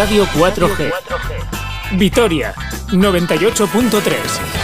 Radio 0.05 0.27
4G. 0.27 0.93
Vitoria 1.97 2.53
98.3. 2.91 4.64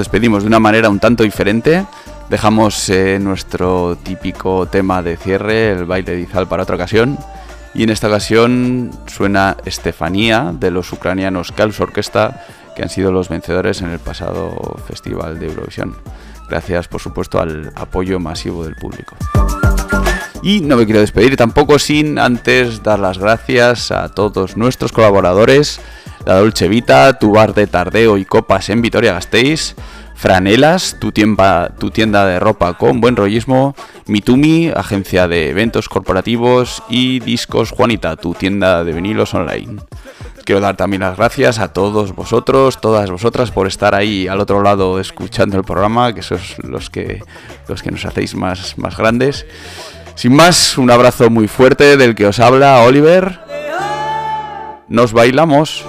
despedimos 0.00 0.42
de 0.42 0.48
una 0.48 0.58
manera 0.58 0.88
un 0.88 0.98
tanto 0.98 1.22
diferente. 1.22 1.84
Dejamos 2.30 2.88
eh, 2.88 3.18
nuestro 3.20 3.98
típico 4.02 4.66
tema 4.66 5.02
de 5.02 5.16
cierre, 5.16 5.72
el 5.72 5.84
baile 5.84 6.12
de 6.12 6.22
Izal, 6.22 6.48
para 6.48 6.62
otra 6.62 6.76
ocasión. 6.76 7.18
Y 7.74 7.82
en 7.82 7.90
esta 7.90 8.08
ocasión 8.08 8.90
suena 9.06 9.58
Estefanía 9.64 10.52
de 10.58 10.70
los 10.70 10.90
ucranianos 10.92 11.52
Kals 11.52 11.78
Orquesta, 11.80 12.44
que 12.74 12.82
han 12.82 12.88
sido 12.88 13.12
los 13.12 13.28
vencedores 13.28 13.82
en 13.82 13.90
el 13.90 13.98
pasado 13.98 14.76
Festival 14.88 15.38
de 15.38 15.48
Eurovisión. 15.48 15.94
Gracias, 16.48 16.88
por 16.88 17.00
supuesto, 17.00 17.38
al 17.38 17.70
apoyo 17.76 18.18
masivo 18.18 18.64
del 18.64 18.76
público. 18.76 19.16
Y 20.42 20.62
no 20.62 20.76
me 20.76 20.86
quiero 20.86 21.00
despedir 21.00 21.36
tampoco 21.36 21.78
sin 21.78 22.18
antes 22.18 22.82
dar 22.82 22.98
las 22.98 23.18
gracias 23.18 23.90
a 23.90 24.08
todos 24.08 24.56
nuestros 24.56 24.92
colaboradores, 24.92 25.78
la 26.24 26.36
Dolce 26.36 26.68
Vita, 26.68 27.18
tu 27.18 27.32
bar 27.32 27.54
de 27.54 27.66
tardeo 27.66 28.18
y 28.18 28.24
copas 28.24 28.68
en 28.68 28.82
Vitoria 28.82 29.14
Gasteiz, 29.14 29.74
Franelas, 30.14 30.96
tu 31.00 31.12
tienda, 31.12 31.74
tu 31.78 31.90
tienda 31.90 32.26
de 32.26 32.38
ropa 32.38 32.74
con 32.74 33.00
buen 33.00 33.16
rollismo, 33.16 33.74
Mitumi, 34.06 34.68
agencia 34.68 35.28
de 35.28 35.48
eventos 35.48 35.88
corporativos 35.88 36.82
y 36.90 37.20
Discos 37.20 37.70
Juanita, 37.70 38.16
tu 38.16 38.34
tienda 38.34 38.84
de 38.84 38.92
vinilos 38.92 39.32
online. 39.32 39.80
Quiero 40.44 40.60
dar 40.60 40.76
también 40.76 41.02
las 41.02 41.16
gracias 41.16 41.58
a 41.58 41.72
todos 41.72 42.14
vosotros, 42.14 42.80
todas 42.80 43.10
vosotras 43.10 43.50
por 43.50 43.66
estar 43.66 43.94
ahí 43.94 44.28
al 44.28 44.40
otro 44.40 44.62
lado 44.62 45.00
escuchando 45.00 45.56
el 45.56 45.64
programa, 45.64 46.14
que 46.14 46.22
sois 46.22 46.58
los 46.58 46.90
que 46.90 47.22
los 47.68 47.82
que 47.82 47.90
nos 47.90 48.04
hacéis 48.04 48.34
más, 48.34 48.76
más 48.76 48.96
grandes. 48.96 49.46
Sin 50.16 50.34
más, 50.34 50.76
un 50.76 50.90
abrazo 50.90 51.30
muy 51.30 51.48
fuerte 51.48 51.96
del 51.96 52.14
que 52.14 52.26
os 52.26 52.40
habla 52.40 52.82
Oliver. 52.82 53.40
Nos 54.88 55.12
bailamos. 55.12 55.86